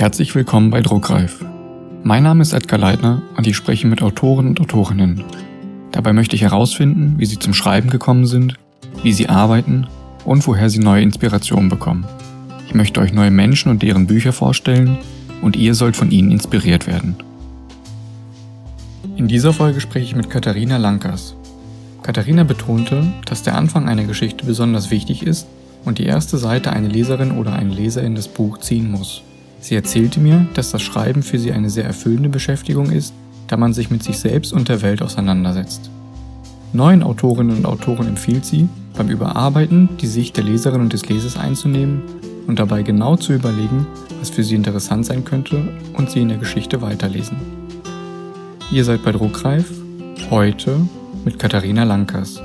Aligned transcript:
Herzlich 0.00 0.34
willkommen 0.34 0.70
bei 0.70 0.80
Druckreif. 0.80 1.44
Mein 2.04 2.22
Name 2.22 2.40
ist 2.40 2.54
Edgar 2.54 2.78
Leitner 2.78 3.20
und 3.36 3.46
ich 3.46 3.54
spreche 3.54 3.86
mit 3.86 4.00
Autoren 4.00 4.48
und 4.48 4.58
Autorinnen. 4.58 5.24
Dabei 5.92 6.14
möchte 6.14 6.34
ich 6.34 6.40
herausfinden, 6.40 7.16
wie 7.18 7.26
sie 7.26 7.38
zum 7.38 7.52
Schreiben 7.52 7.90
gekommen 7.90 8.24
sind, 8.24 8.54
wie 9.02 9.12
sie 9.12 9.28
arbeiten 9.28 9.86
und 10.24 10.46
woher 10.46 10.70
sie 10.70 10.78
neue 10.78 11.02
Inspirationen 11.02 11.68
bekommen. 11.68 12.06
Ich 12.66 12.72
möchte 12.72 12.98
euch 12.98 13.12
neue 13.12 13.30
Menschen 13.30 13.70
und 13.70 13.82
deren 13.82 14.06
Bücher 14.06 14.32
vorstellen 14.32 14.96
und 15.42 15.54
ihr 15.54 15.74
sollt 15.74 15.98
von 15.98 16.10
ihnen 16.10 16.30
inspiriert 16.30 16.86
werden. 16.86 17.16
In 19.16 19.28
dieser 19.28 19.52
Folge 19.52 19.82
spreche 19.82 20.06
ich 20.06 20.16
mit 20.16 20.30
Katharina 20.30 20.78
Lankers. 20.78 21.36
Katharina 22.02 22.44
betonte, 22.44 23.04
dass 23.26 23.42
der 23.42 23.54
Anfang 23.54 23.86
einer 23.86 24.04
Geschichte 24.04 24.46
besonders 24.46 24.90
wichtig 24.90 25.26
ist 25.26 25.46
und 25.84 25.98
die 25.98 26.06
erste 26.06 26.38
Seite 26.38 26.72
eine 26.72 26.88
Leserin 26.88 27.32
oder 27.32 27.52
ein 27.52 27.68
Leser 27.68 28.02
in 28.02 28.14
das 28.14 28.28
Buch 28.28 28.60
ziehen 28.60 28.90
muss. 28.90 29.24
Sie 29.60 29.74
erzählte 29.74 30.20
mir, 30.20 30.46
dass 30.54 30.70
das 30.70 30.82
Schreiben 30.82 31.22
für 31.22 31.38
sie 31.38 31.52
eine 31.52 31.70
sehr 31.70 31.84
erfüllende 31.84 32.28
Beschäftigung 32.28 32.90
ist, 32.90 33.12
da 33.46 33.56
man 33.56 33.72
sich 33.72 33.90
mit 33.90 34.02
sich 34.02 34.18
selbst 34.18 34.52
und 34.52 34.68
der 34.68 34.82
Welt 34.82 35.02
auseinandersetzt. 35.02 35.90
Neuen 36.72 37.02
Autorinnen 37.02 37.56
und 37.56 37.66
Autoren 37.66 38.06
empfiehlt 38.06 38.44
sie, 38.44 38.68
beim 38.96 39.08
Überarbeiten 39.08 39.88
die 40.00 40.06
Sicht 40.06 40.36
der 40.36 40.44
Leserin 40.44 40.80
und 40.80 40.92
des 40.92 41.08
Lesers 41.08 41.36
einzunehmen 41.36 42.02
und 42.46 42.58
dabei 42.58 42.82
genau 42.82 43.16
zu 43.16 43.32
überlegen, 43.32 43.86
was 44.18 44.30
für 44.30 44.44
sie 44.44 44.54
interessant 44.54 45.06
sein 45.06 45.24
könnte 45.24 45.68
und 45.94 46.10
sie 46.10 46.20
in 46.20 46.28
der 46.28 46.38
Geschichte 46.38 46.80
weiterlesen. 46.80 47.36
Ihr 48.72 48.84
seid 48.84 49.02
bei 49.04 49.12
Druckreif, 49.12 49.70
heute 50.30 50.80
mit 51.24 51.38
Katharina 51.38 51.84
Lankers. 51.84 52.40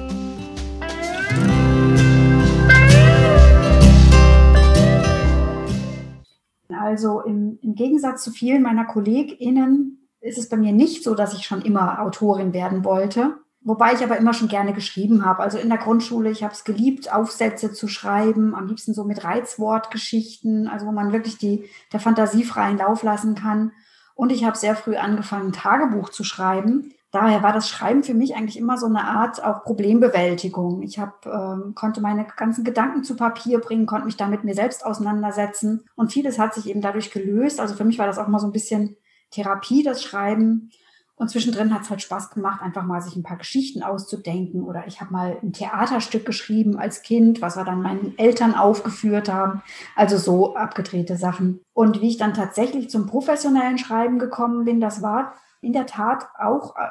Also 6.95 7.19
im, 7.19 7.59
im 7.61 7.75
Gegensatz 7.75 8.23
zu 8.23 8.31
vielen 8.31 8.61
meiner 8.61 8.85
KollegInnen 8.85 10.07
ist 10.21 10.37
es 10.37 10.47
bei 10.47 10.55
mir 10.55 10.71
nicht 10.71 11.03
so, 11.03 11.13
dass 11.13 11.33
ich 11.33 11.45
schon 11.45 11.61
immer 11.61 11.99
Autorin 11.99 12.53
werden 12.53 12.85
wollte. 12.85 13.35
Wobei 13.59 13.91
ich 13.91 14.01
aber 14.01 14.15
immer 14.15 14.33
schon 14.33 14.47
gerne 14.47 14.71
geschrieben 14.71 15.25
habe. 15.25 15.43
Also 15.43 15.57
in 15.57 15.67
der 15.67 15.77
Grundschule, 15.77 16.29
ich 16.29 16.41
habe 16.41 16.53
es 16.53 16.63
geliebt, 16.63 17.13
Aufsätze 17.13 17.73
zu 17.73 17.89
schreiben, 17.89 18.55
am 18.55 18.67
liebsten 18.67 18.93
so 18.93 19.03
mit 19.03 19.25
Reizwortgeschichten, 19.25 20.69
also 20.69 20.85
wo 20.85 20.93
man 20.93 21.11
wirklich 21.11 21.37
die, 21.37 21.65
der 21.91 21.99
Fantasie 21.99 22.45
freien 22.45 22.77
Lauf 22.77 23.03
lassen 23.03 23.35
kann. 23.35 23.73
Und 24.13 24.31
ich 24.31 24.45
habe 24.45 24.57
sehr 24.57 24.77
früh 24.77 24.95
angefangen, 24.95 25.51
Tagebuch 25.51 26.07
zu 26.07 26.23
schreiben 26.23 26.93
daher 27.15 27.41
war 27.41 27.53
das 27.53 27.69
Schreiben 27.69 28.03
für 28.03 28.13
mich 28.13 28.35
eigentlich 28.35 28.57
immer 28.57 28.77
so 28.77 28.85
eine 28.85 29.05
Art 29.05 29.43
auch 29.43 29.63
Problembewältigung. 29.63 30.83
Ich 30.83 30.99
hab, 30.99 31.25
ähm, 31.25 31.73
konnte 31.73 32.01
meine 32.01 32.25
ganzen 32.35 32.63
Gedanken 32.63 33.03
zu 33.03 33.15
Papier 33.15 33.59
bringen, 33.59 33.85
konnte 33.85 34.05
mich 34.05 34.17
da 34.17 34.27
mit 34.27 34.43
mir 34.43 34.53
selbst 34.53 34.85
auseinandersetzen 34.85 35.85
und 35.95 36.11
vieles 36.11 36.37
hat 36.37 36.53
sich 36.53 36.69
eben 36.69 36.81
dadurch 36.81 37.11
gelöst. 37.11 37.59
Also 37.59 37.75
für 37.75 37.85
mich 37.85 37.99
war 37.99 38.07
das 38.07 38.17
auch 38.17 38.27
mal 38.27 38.39
so 38.39 38.47
ein 38.47 38.51
bisschen 38.53 38.97
Therapie, 39.31 39.81
das 39.83 40.03
Schreiben. 40.03 40.71
Und 41.17 41.29
zwischendrin 41.29 41.73
hat 41.73 41.83
es 41.83 41.89
halt 41.89 42.01
Spaß 42.01 42.31
gemacht, 42.31 42.61
einfach 42.61 42.83
mal 42.83 43.01
sich 43.01 43.15
ein 43.15 43.23
paar 43.23 43.37
Geschichten 43.37 43.83
auszudenken. 43.83 44.63
Oder 44.63 44.85
ich 44.85 44.99
habe 44.99 45.13
mal 45.13 45.37
ein 45.41 45.53
Theaterstück 45.53 46.25
geschrieben 46.25 46.77
als 46.77 47.03
Kind, 47.03 47.41
was 47.41 47.55
wir 47.55 47.63
dann 47.63 47.81
meinen 47.81 48.17
Eltern 48.17 48.53
aufgeführt 48.53 49.31
haben. 49.31 49.61
Also 49.95 50.17
so 50.17 50.55
abgedrehte 50.57 51.15
Sachen. 51.15 51.61
Und 51.73 52.01
wie 52.01 52.09
ich 52.09 52.17
dann 52.17 52.33
tatsächlich 52.33 52.89
zum 52.89 53.07
professionellen 53.07 53.77
Schreiben 53.77 54.19
gekommen 54.19 54.65
bin, 54.65 54.81
das 54.81 55.01
war 55.01 55.33
in 55.61 55.71
der 55.71 55.85
Tat 55.85 56.27
auch 56.37 56.75
äh, 56.75 56.89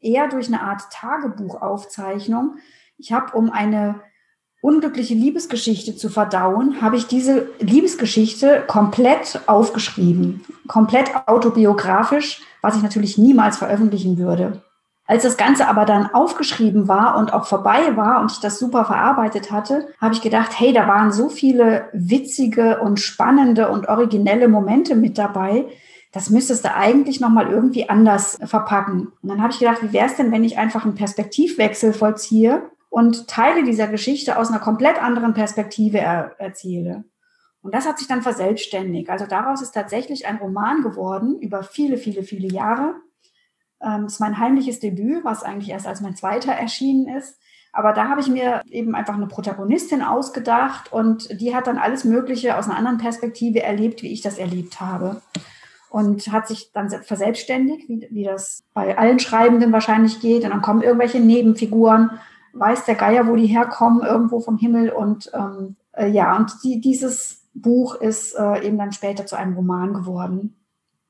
eher 0.00 0.28
durch 0.28 0.48
eine 0.48 0.62
Art 0.62 0.82
Tagebuchaufzeichnung. 0.90 2.56
Ich 2.98 3.12
habe, 3.12 3.36
um 3.36 3.50
eine 3.50 4.00
unglückliche 4.60 5.14
Liebesgeschichte 5.14 5.96
zu 5.96 6.08
verdauen, 6.08 6.80
habe 6.80 6.96
ich 6.96 7.06
diese 7.06 7.48
Liebesgeschichte 7.60 8.64
komplett 8.66 9.40
aufgeschrieben, 9.46 10.44
komplett 10.66 11.10
autobiografisch, 11.26 12.42
was 12.62 12.76
ich 12.76 12.82
natürlich 12.82 13.16
niemals 13.18 13.58
veröffentlichen 13.58 14.18
würde. 14.18 14.62
Als 15.08 15.22
das 15.22 15.36
Ganze 15.36 15.68
aber 15.68 15.84
dann 15.84 16.12
aufgeschrieben 16.12 16.88
war 16.88 17.16
und 17.16 17.32
auch 17.32 17.46
vorbei 17.46 17.96
war 17.96 18.20
und 18.20 18.32
ich 18.32 18.40
das 18.40 18.58
super 18.58 18.84
verarbeitet 18.84 19.52
hatte, 19.52 19.86
habe 20.00 20.14
ich 20.14 20.20
gedacht, 20.20 20.58
hey, 20.58 20.72
da 20.72 20.88
waren 20.88 21.12
so 21.12 21.28
viele 21.28 21.88
witzige 21.92 22.80
und 22.80 22.98
spannende 22.98 23.68
und 23.68 23.88
originelle 23.88 24.48
Momente 24.48 24.96
mit 24.96 25.16
dabei, 25.16 25.66
das 26.12 26.30
müsstest 26.30 26.64
du 26.64 26.74
eigentlich 26.74 27.20
nochmal 27.20 27.50
irgendwie 27.50 27.88
anders 27.88 28.38
verpacken. 28.44 29.12
Und 29.22 29.28
dann 29.28 29.42
habe 29.42 29.52
ich 29.52 29.58
gedacht, 29.58 29.82
wie 29.82 29.92
wäre 29.92 30.06
es 30.06 30.16
denn, 30.16 30.32
wenn 30.32 30.44
ich 30.44 30.58
einfach 30.58 30.84
einen 30.84 30.94
Perspektivwechsel 30.94 31.92
vollziehe 31.92 32.70
und 32.88 33.28
Teile 33.28 33.64
dieser 33.64 33.88
Geschichte 33.88 34.38
aus 34.38 34.48
einer 34.48 34.60
komplett 34.60 35.02
anderen 35.02 35.34
Perspektive 35.34 35.98
er 35.98 36.36
erzähle. 36.38 37.04
Und 37.60 37.74
das 37.74 37.86
hat 37.86 37.98
sich 37.98 38.06
dann 38.06 38.22
verselbstständigt. 38.22 39.10
Also 39.10 39.26
daraus 39.26 39.60
ist 39.60 39.72
tatsächlich 39.72 40.26
ein 40.26 40.36
Roman 40.36 40.82
geworden 40.82 41.38
über 41.40 41.62
viele, 41.62 41.98
viele, 41.98 42.22
viele 42.22 42.48
Jahre. 42.48 42.94
Ähm, 43.82 44.04
das 44.04 44.14
ist 44.14 44.20
mein 44.20 44.38
heimliches 44.38 44.80
Debüt, 44.80 45.24
was 45.24 45.42
eigentlich 45.42 45.70
erst 45.70 45.86
als 45.86 46.00
mein 46.00 46.16
zweiter 46.16 46.52
erschienen 46.52 47.08
ist. 47.08 47.38
Aber 47.72 47.92
da 47.92 48.08
habe 48.08 48.22
ich 48.22 48.28
mir 48.28 48.62
eben 48.70 48.94
einfach 48.94 49.14
eine 49.14 49.26
Protagonistin 49.26 50.00
ausgedacht 50.00 50.92
und 50.92 51.40
die 51.40 51.54
hat 51.54 51.66
dann 51.66 51.76
alles 51.76 52.04
Mögliche 52.04 52.56
aus 52.56 52.66
einer 52.66 52.78
anderen 52.78 52.96
Perspektive 52.96 53.62
erlebt, 53.62 54.02
wie 54.02 54.12
ich 54.12 54.22
das 54.22 54.38
erlebt 54.38 54.80
habe 54.80 55.20
und 55.90 56.32
hat 56.32 56.48
sich 56.48 56.72
dann 56.72 56.90
verselbstständigt, 56.90 57.88
wie, 57.88 58.06
wie 58.10 58.24
das 58.24 58.64
bei 58.74 58.96
allen 58.98 59.18
Schreibenden 59.18 59.72
wahrscheinlich 59.72 60.20
geht. 60.20 60.44
Und 60.44 60.50
dann 60.50 60.62
kommen 60.62 60.82
irgendwelche 60.82 61.20
Nebenfiguren, 61.20 62.10
weiß 62.52 62.84
der 62.84 62.94
Geier, 62.94 63.26
wo 63.26 63.36
die 63.36 63.46
herkommen, 63.46 64.02
irgendwo 64.02 64.40
vom 64.40 64.58
Himmel. 64.58 64.90
Und 64.90 65.30
ähm, 65.34 65.76
äh, 65.92 66.08
ja, 66.08 66.36
und 66.36 66.52
die, 66.64 66.80
dieses 66.80 67.42
Buch 67.54 67.94
ist 67.94 68.34
äh, 68.34 68.66
eben 68.66 68.78
dann 68.78 68.92
später 68.92 69.26
zu 69.26 69.36
einem 69.36 69.54
Roman 69.54 69.94
geworden. 69.94 70.56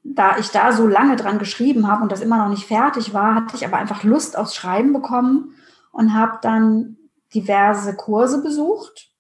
Da 0.05 0.39
ich 0.39 0.51
da 0.51 0.73
so 0.73 0.87
lange 0.87 1.17
dran 1.17 1.39
geschrieben 1.39 1.89
habe 1.89 2.03
und 2.03 2.13
das 2.13 2.21
immer 2.21 2.39
noch 2.39 2.49
nicht 2.49 2.67
fertig 2.67 3.13
war, 3.13 3.35
hatte 3.35 3.57
ich 3.57 3.67
aber 3.67 3.77
einfach 3.77 4.05
Lust 4.05 4.39
aufs 4.39 4.55
Schreiben 4.55 4.93
bekommen 4.93 5.55
und 5.91 6.15
habe 6.15 6.39
dann 6.43 6.97
diverse 7.35 7.97
Kurse 7.97 8.43
besucht 8.43 9.11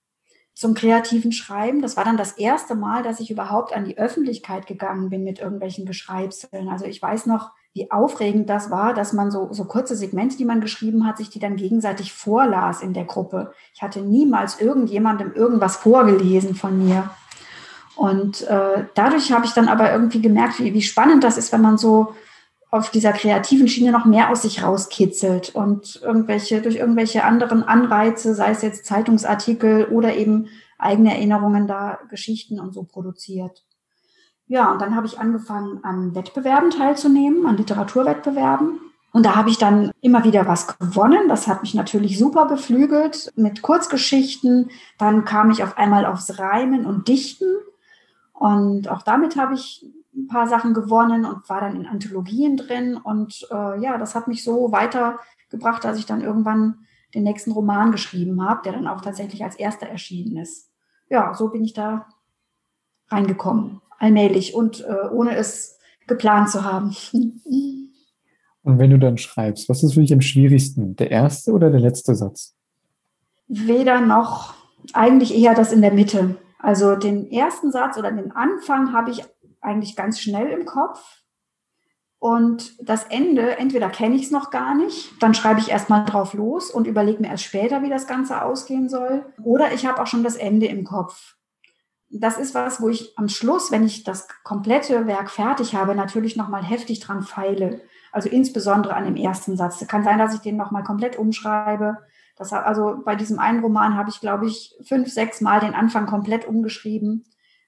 zum 0.56 0.72
kreativen 0.72 1.32
Schreiben. 1.32 1.82
Das 1.82 1.98
war 1.98 2.04
dann 2.04 2.16
das 2.16 2.32
erste 2.32 2.74
Mal, 2.74 3.02
dass 3.02 3.20
ich 3.20 3.30
überhaupt 3.30 3.74
an 3.74 3.84
die 3.84 3.98
Öffentlichkeit 3.98 4.66
gegangen 4.66 5.10
bin 5.10 5.22
mit 5.22 5.38
irgendwelchen 5.38 5.84
Geschreibseln. 5.84 6.70
Also 6.70 6.86
ich 6.86 7.00
weiß 7.00 7.26
noch, 7.26 7.50
wie 7.74 7.90
aufregend 7.90 8.48
das 8.48 8.70
war, 8.70 8.94
dass 8.94 9.12
man 9.12 9.30
so, 9.30 9.52
so 9.52 9.66
kurze 9.66 9.94
Segmente, 9.94 10.38
die 10.38 10.46
man 10.46 10.62
geschrieben 10.62 11.06
hat, 11.06 11.18
sich 11.18 11.28
die 11.28 11.40
dann 11.40 11.56
gegenseitig 11.56 12.14
vorlas 12.14 12.80
in 12.80 12.94
der 12.94 13.04
Gruppe. 13.04 13.52
Ich 13.74 13.82
hatte 13.82 14.00
niemals 14.00 14.58
irgendjemandem 14.58 15.34
irgendwas 15.34 15.76
vorgelesen 15.76 16.54
von 16.54 16.86
mir. 16.86 17.10
Und 17.94 18.40
äh, 18.48 18.86
dadurch 18.94 19.32
habe 19.32 19.44
ich 19.44 19.52
dann 19.52 19.68
aber 19.68 19.92
irgendwie 19.92 20.22
gemerkt, 20.22 20.58
wie, 20.58 20.72
wie 20.72 20.82
spannend 20.82 21.22
das 21.22 21.36
ist, 21.36 21.52
wenn 21.52 21.60
man 21.60 21.76
so 21.76 22.14
auf 22.70 22.90
dieser 22.90 23.12
kreativen 23.12 23.68
Schiene 23.68 23.92
noch 23.92 24.04
mehr 24.04 24.30
aus 24.30 24.42
sich 24.42 24.62
rauskitzelt 24.62 25.54
und 25.54 26.00
irgendwelche, 26.02 26.60
durch 26.60 26.76
irgendwelche 26.76 27.24
anderen 27.24 27.62
Anreize, 27.62 28.34
sei 28.34 28.50
es 28.50 28.62
jetzt 28.62 28.86
Zeitungsartikel 28.86 29.86
oder 29.86 30.16
eben 30.16 30.48
eigene 30.78 31.14
Erinnerungen 31.14 31.66
da 31.66 31.98
Geschichten 32.10 32.60
und 32.60 32.74
so 32.74 32.82
produziert. 32.82 33.64
Ja, 34.48 34.70
und 34.70 34.80
dann 34.80 34.94
habe 34.94 35.06
ich 35.06 35.18
angefangen, 35.18 35.80
an 35.82 36.14
Wettbewerben 36.14 36.70
teilzunehmen, 36.70 37.46
an 37.46 37.56
Literaturwettbewerben. 37.56 38.80
Und 39.12 39.24
da 39.24 39.34
habe 39.34 39.48
ich 39.48 39.58
dann 39.58 39.92
immer 40.02 40.24
wieder 40.24 40.46
was 40.46 40.78
gewonnen. 40.78 41.28
Das 41.28 41.48
hat 41.48 41.62
mich 41.62 41.74
natürlich 41.74 42.18
super 42.18 42.46
beflügelt 42.46 43.32
mit 43.34 43.62
Kurzgeschichten. 43.62 44.70
Dann 44.98 45.24
kam 45.24 45.50
ich 45.50 45.62
auf 45.62 45.78
einmal 45.78 46.04
aufs 46.04 46.38
Reimen 46.38 46.84
und 46.84 47.08
Dichten. 47.08 47.46
Und 48.34 48.88
auch 48.88 49.02
damit 49.02 49.36
habe 49.36 49.54
ich 49.54 49.86
ein 50.16 50.28
paar 50.28 50.46
Sachen 50.46 50.74
gewonnen 50.74 51.24
und 51.24 51.48
war 51.48 51.60
dann 51.60 51.76
in 51.76 51.86
Anthologien 51.86 52.56
drin. 52.56 52.96
Und 52.96 53.46
äh, 53.50 53.80
ja, 53.80 53.98
das 53.98 54.14
hat 54.14 54.28
mich 54.28 54.42
so 54.42 54.72
weitergebracht, 54.72 55.84
dass 55.84 55.98
ich 55.98 56.06
dann 56.06 56.22
irgendwann 56.22 56.86
den 57.14 57.22
nächsten 57.22 57.52
Roman 57.52 57.92
geschrieben 57.92 58.42
habe, 58.42 58.62
der 58.64 58.72
dann 58.72 58.88
auch 58.88 59.00
tatsächlich 59.00 59.44
als 59.44 59.56
erster 59.56 59.86
erschienen 59.86 60.36
ist. 60.38 60.70
Ja, 61.08 61.34
so 61.34 61.48
bin 61.48 61.64
ich 61.64 61.72
da 61.72 62.06
reingekommen, 63.08 63.80
allmählich 63.98 64.54
und 64.54 64.80
äh, 64.80 65.08
ohne 65.12 65.36
es 65.36 65.78
geplant 66.06 66.50
zu 66.50 66.64
haben. 66.64 66.94
Und 68.62 68.78
wenn 68.78 68.90
du 68.90 68.98
dann 68.98 69.16
schreibst, 69.16 69.68
was 69.68 69.84
ist 69.84 69.94
für 69.94 70.00
dich 70.00 70.12
am 70.12 70.20
schwierigsten, 70.20 70.96
der 70.96 71.10
erste 71.10 71.52
oder 71.52 71.70
der 71.70 71.78
letzte 71.78 72.16
Satz? 72.16 72.56
Weder 73.46 74.00
noch, 74.00 74.54
eigentlich 74.92 75.36
eher 75.36 75.54
das 75.54 75.72
in 75.72 75.82
der 75.82 75.92
Mitte. 75.92 76.36
Also 76.58 76.96
den 76.96 77.30
ersten 77.30 77.70
Satz 77.70 77.96
oder 77.96 78.10
den 78.10 78.32
Anfang 78.32 78.92
habe 78.92 79.12
ich 79.12 79.22
eigentlich 79.66 79.96
ganz 79.96 80.20
schnell 80.20 80.48
im 80.48 80.64
Kopf. 80.64 81.22
Und 82.18 82.74
das 82.80 83.04
Ende, 83.04 83.58
entweder 83.58 83.90
kenne 83.90 84.16
ich 84.16 84.24
es 84.24 84.30
noch 84.30 84.50
gar 84.50 84.74
nicht, 84.74 85.12
dann 85.22 85.34
schreibe 85.34 85.60
ich 85.60 85.70
erstmal 85.70 86.04
drauf 86.04 86.32
los 86.32 86.70
und 86.70 86.86
überlege 86.86 87.20
mir 87.20 87.28
erst 87.28 87.44
später, 87.44 87.82
wie 87.82 87.90
das 87.90 88.06
Ganze 88.06 88.42
ausgehen 88.42 88.88
soll. 88.88 89.26
Oder 89.42 89.72
ich 89.72 89.86
habe 89.86 90.00
auch 90.00 90.06
schon 90.06 90.24
das 90.24 90.36
Ende 90.36 90.66
im 90.66 90.84
Kopf. 90.84 91.36
Das 92.08 92.38
ist 92.38 92.54
was, 92.54 92.80
wo 92.80 92.88
ich 92.88 93.12
am 93.18 93.28
Schluss, 93.28 93.70
wenn 93.70 93.84
ich 93.84 94.02
das 94.04 94.28
komplette 94.44 95.06
Werk 95.06 95.30
fertig 95.30 95.74
habe, 95.74 95.94
natürlich 95.94 96.36
nochmal 96.36 96.64
heftig 96.64 97.00
dran 97.00 97.22
feile. 97.22 97.82
Also 98.12 98.30
insbesondere 98.30 98.94
an 98.94 99.04
dem 99.04 99.16
ersten 99.16 99.56
Satz. 99.56 99.82
Es 99.82 99.88
kann 99.88 100.04
sein, 100.04 100.18
dass 100.18 100.34
ich 100.34 100.40
den 100.40 100.56
nochmal 100.56 100.84
komplett 100.84 101.18
umschreibe. 101.18 101.98
Das, 102.36 102.52
also 102.52 103.02
bei 103.04 103.14
diesem 103.14 103.38
einen 103.38 103.60
Roman 103.60 103.96
habe 103.96 104.08
ich, 104.08 104.20
glaube 104.20 104.46
ich, 104.46 104.74
fünf, 104.84 105.12
sechs 105.12 105.40
Mal 105.40 105.60
den 105.60 105.74
Anfang 105.74 106.06
komplett 106.06 106.46
umgeschrieben 106.46 107.24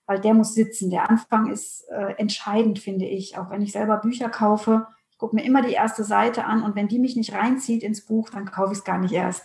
weil 0.09 0.19
der 0.19 0.33
muss 0.33 0.55
sitzen. 0.55 0.89
Der 0.91 1.09
Anfang 1.09 1.51
ist 1.51 1.85
äh, 1.91 2.15
entscheidend, 2.17 2.79
finde 2.79 3.05
ich. 3.05 3.37
Auch 3.37 3.51
wenn 3.51 3.61
ich 3.61 3.73
selber 3.73 3.99
Bücher 3.99 4.31
kaufe, 4.31 4.87
ich 5.11 5.19
gucke 5.19 5.37
mir 5.37 5.45
immer 5.45 5.63
die 5.63 5.75
erste 5.75 6.03
Seite 6.03 6.47
an 6.47 6.63
und 6.63 6.75
wenn 6.75 6.89
die 6.89 6.99
mich 6.99 7.15
nicht 7.15 7.35
reinzieht 7.35 7.83
ins 7.83 8.07
Buch, 8.07 8.31
dann 8.31 8.51
kaufe 8.51 8.73
ich 8.73 8.79
es 8.79 8.85
gar 8.85 8.99
nicht 8.99 9.13
erst. 9.13 9.45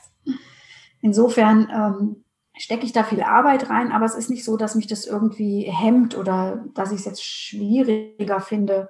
Insofern 1.01 1.69
ähm, 1.69 2.24
stecke 2.57 2.86
ich 2.86 2.94
da 2.94 3.04
viel 3.04 3.21
Arbeit 3.21 3.69
rein, 3.69 3.92
aber 3.92 4.06
es 4.06 4.15
ist 4.15 4.30
nicht 4.30 4.45
so, 4.45 4.56
dass 4.56 4.75
mich 4.75 4.88
das 4.88 5.06
irgendwie 5.06 5.63
hemmt 5.63 6.18
oder 6.18 6.63
dass 6.75 6.94
ich 6.94 7.00
es 7.00 7.06
jetzt 7.06 7.25
schwieriger 7.25 8.39
finde 8.39 8.89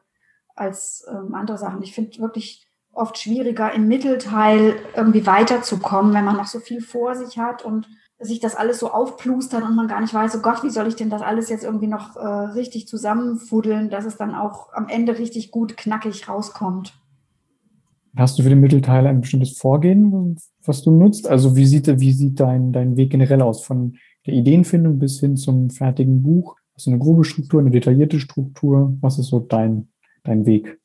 als 0.55 1.07
ähm, 1.09 1.33
andere 1.33 1.57
Sachen. 1.57 1.81
Ich 1.81 1.95
finde 1.95 2.19
wirklich 2.19 2.67
oft 2.91 3.17
schwieriger, 3.17 3.73
im 3.73 3.87
Mittelteil 3.87 4.75
irgendwie 4.95 5.25
weiterzukommen, 5.25 6.13
wenn 6.13 6.25
man 6.25 6.37
noch 6.37 6.45
so 6.45 6.59
viel 6.59 6.81
vor 6.81 7.15
sich 7.15 7.39
hat 7.39 7.65
und 7.65 7.87
sich 8.23 8.39
das 8.39 8.55
alles 8.55 8.79
so 8.79 8.91
aufplustert 8.91 9.63
und 9.63 9.75
man 9.75 9.87
gar 9.87 10.01
nicht 10.01 10.13
weiß, 10.13 10.35
oh 10.37 10.41
Gott, 10.41 10.63
wie 10.63 10.69
soll 10.69 10.87
ich 10.87 10.95
denn 10.95 11.09
das 11.09 11.21
alles 11.21 11.49
jetzt 11.49 11.63
irgendwie 11.63 11.87
noch 11.87 12.15
äh, 12.15 12.25
richtig 12.25 12.87
zusammenfuddeln, 12.87 13.89
dass 13.89 14.05
es 14.05 14.17
dann 14.17 14.35
auch 14.35 14.73
am 14.73 14.87
Ende 14.87 15.17
richtig 15.17 15.51
gut 15.51 15.77
knackig 15.77 16.27
rauskommt. 16.27 16.93
Hast 18.15 18.37
du 18.37 18.43
für 18.43 18.49
den 18.49 18.59
Mittelteil 18.59 19.07
ein 19.07 19.21
bestimmtes 19.21 19.57
Vorgehen, 19.57 20.37
was 20.63 20.83
du 20.83 20.91
nutzt? 20.91 21.27
Also 21.27 21.55
wie 21.55 21.65
sieht, 21.65 21.87
wie 21.99 22.13
sieht 22.13 22.39
dein, 22.39 22.71
dein 22.71 22.95
Weg 22.95 23.09
generell 23.09 23.41
aus? 23.41 23.63
Von 23.63 23.97
der 24.25 24.35
Ideenfindung 24.35 24.99
bis 24.99 25.19
hin 25.19 25.35
zum 25.35 25.69
fertigen 25.71 26.21
Buch? 26.21 26.55
Hast 26.75 26.85
du 26.85 26.91
eine 26.91 26.99
grobe 26.99 27.23
Struktur, 27.23 27.59
eine 27.59 27.71
detaillierte 27.71 28.19
Struktur? 28.19 28.95
Was 29.01 29.17
ist 29.17 29.27
so 29.27 29.39
dein, 29.39 29.89
dein 30.23 30.45
Weg? 30.45 30.79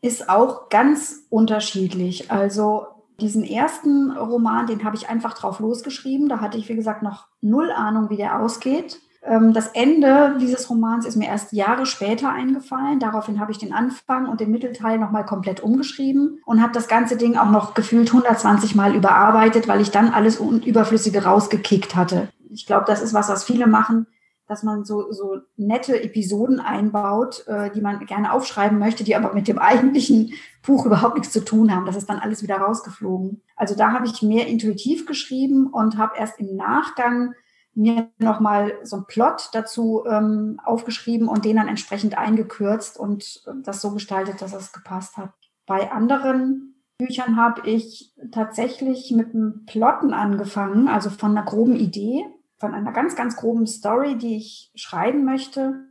Ist 0.00 0.28
auch 0.28 0.68
ganz 0.68 1.26
unterschiedlich. 1.30 2.30
Also 2.30 2.86
diesen 3.20 3.44
ersten 3.44 4.12
Roman, 4.12 4.66
den 4.66 4.84
habe 4.84 4.96
ich 4.96 5.08
einfach 5.08 5.34
drauf 5.34 5.60
losgeschrieben. 5.60 6.28
Da 6.28 6.40
hatte 6.40 6.58
ich, 6.58 6.68
wie 6.68 6.76
gesagt, 6.76 7.02
noch 7.02 7.26
null 7.40 7.70
Ahnung, 7.70 8.10
wie 8.10 8.16
der 8.16 8.40
ausgeht. 8.40 9.00
Ähm, 9.22 9.52
das 9.52 9.68
Ende 9.68 10.36
dieses 10.40 10.70
Romans 10.70 11.04
ist 11.04 11.16
mir 11.16 11.26
erst 11.26 11.52
Jahre 11.52 11.86
später 11.86 12.30
eingefallen. 12.30 13.00
Daraufhin 13.00 13.40
habe 13.40 13.50
ich 13.50 13.58
den 13.58 13.72
Anfang 13.72 14.28
und 14.28 14.40
den 14.40 14.50
Mittelteil 14.50 14.98
nochmal 14.98 15.26
komplett 15.26 15.60
umgeschrieben 15.60 16.40
und 16.46 16.62
habe 16.62 16.72
das 16.72 16.86
ganze 16.86 17.16
Ding 17.16 17.36
auch 17.36 17.50
noch 17.50 17.74
gefühlt 17.74 18.08
120 18.08 18.74
Mal 18.74 18.94
überarbeitet, 18.94 19.66
weil 19.66 19.80
ich 19.80 19.90
dann 19.90 20.10
alles 20.10 20.38
Überflüssige 20.40 21.24
rausgekickt 21.24 21.96
hatte. 21.96 22.28
Ich 22.50 22.66
glaube, 22.66 22.84
das 22.86 23.02
ist 23.02 23.14
was, 23.14 23.28
was 23.28 23.44
viele 23.44 23.66
machen 23.66 24.06
dass 24.48 24.62
man 24.62 24.84
so, 24.84 25.12
so 25.12 25.38
nette 25.56 26.02
Episoden 26.02 26.58
einbaut, 26.58 27.46
äh, 27.46 27.70
die 27.70 27.82
man 27.82 28.04
gerne 28.06 28.32
aufschreiben 28.32 28.78
möchte, 28.78 29.04
die 29.04 29.14
aber 29.14 29.34
mit 29.34 29.46
dem 29.46 29.58
eigentlichen 29.58 30.32
Buch 30.62 30.86
überhaupt 30.86 31.16
nichts 31.16 31.32
zu 31.32 31.44
tun 31.44 31.74
haben. 31.74 31.86
Das 31.86 31.96
ist 31.96 32.08
dann 32.08 32.18
alles 32.18 32.42
wieder 32.42 32.56
rausgeflogen. 32.56 33.42
Also 33.56 33.76
da 33.76 33.92
habe 33.92 34.06
ich 34.06 34.22
mehr 34.22 34.46
intuitiv 34.46 35.06
geschrieben 35.06 35.66
und 35.66 35.98
habe 35.98 36.16
erst 36.16 36.40
im 36.40 36.56
Nachgang 36.56 37.34
mir 37.74 38.08
nochmal 38.18 38.72
so 38.82 38.96
einen 38.96 39.06
Plot 39.06 39.50
dazu 39.52 40.04
ähm, 40.08 40.58
aufgeschrieben 40.64 41.28
und 41.28 41.44
den 41.44 41.56
dann 41.56 41.68
entsprechend 41.68 42.18
eingekürzt 42.18 42.98
und 42.98 43.44
das 43.62 43.80
so 43.80 43.92
gestaltet, 43.92 44.42
dass 44.42 44.52
es 44.52 44.72
gepasst 44.72 45.16
hat. 45.16 45.32
Bei 45.66 45.92
anderen 45.92 46.82
Büchern 46.98 47.36
habe 47.36 47.68
ich 47.68 48.12
tatsächlich 48.32 49.12
mit 49.12 49.32
einem 49.32 49.64
Plotten 49.66 50.12
angefangen, 50.12 50.88
also 50.88 51.10
von 51.10 51.32
einer 51.32 51.44
groben 51.44 51.76
Idee 51.76 52.24
von 52.58 52.74
einer 52.74 52.92
ganz, 52.92 53.16
ganz 53.16 53.36
groben 53.36 53.66
Story, 53.66 54.16
die 54.16 54.36
ich 54.36 54.70
schreiben 54.74 55.24
möchte, 55.24 55.86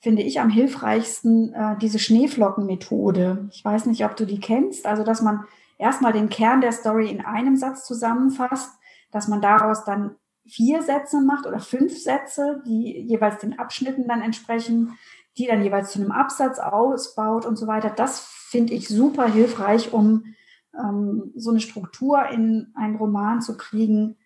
finde 0.00 0.22
ich 0.22 0.40
am 0.40 0.50
hilfreichsten 0.50 1.52
äh, 1.52 1.76
diese 1.78 1.98
Schneeflockenmethode. 1.98 3.48
Ich 3.52 3.64
weiß 3.64 3.86
nicht, 3.86 4.04
ob 4.04 4.16
du 4.16 4.26
die 4.26 4.40
kennst. 4.40 4.86
Also, 4.86 5.04
dass 5.04 5.22
man 5.22 5.44
erstmal 5.78 6.12
den 6.12 6.28
Kern 6.28 6.60
der 6.60 6.72
Story 6.72 7.10
in 7.10 7.20
einem 7.24 7.56
Satz 7.56 7.86
zusammenfasst, 7.86 8.72
dass 9.10 9.28
man 9.28 9.40
daraus 9.40 9.84
dann 9.84 10.16
vier 10.46 10.82
Sätze 10.82 11.20
macht 11.20 11.46
oder 11.46 11.60
fünf 11.60 11.96
Sätze, 11.96 12.62
die 12.66 12.98
jeweils 13.06 13.38
den 13.38 13.58
Abschnitten 13.58 14.08
dann 14.08 14.22
entsprechen, 14.22 14.98
die 15.36 15.46
dann 15.46 15.62
jeweils 15.62 15.92
zu 15.92 16.00
einem 16.00 16.12
Absatz 16.12 16.58
ausbaut 16.58 17.46
und 17.46 17.56
so 17.56 17.66
weiter. 17.66 17.90
Das 17.90 18.20
finde 18.20 18.72
ich 18.74 18.88
super 18.88 19.26
hilfreich, 19.26 19.92
um 19.92 20.24
ähm, 20.76 21.32
so 21.36 21.50
eine 21.50 21.60
Struktur 21.60 22.26
in 22.28 22.72
einen 22.74 22.96
Roman 22.96 23.42
zu 23.42 23.56
kriegen, 23.56 24.16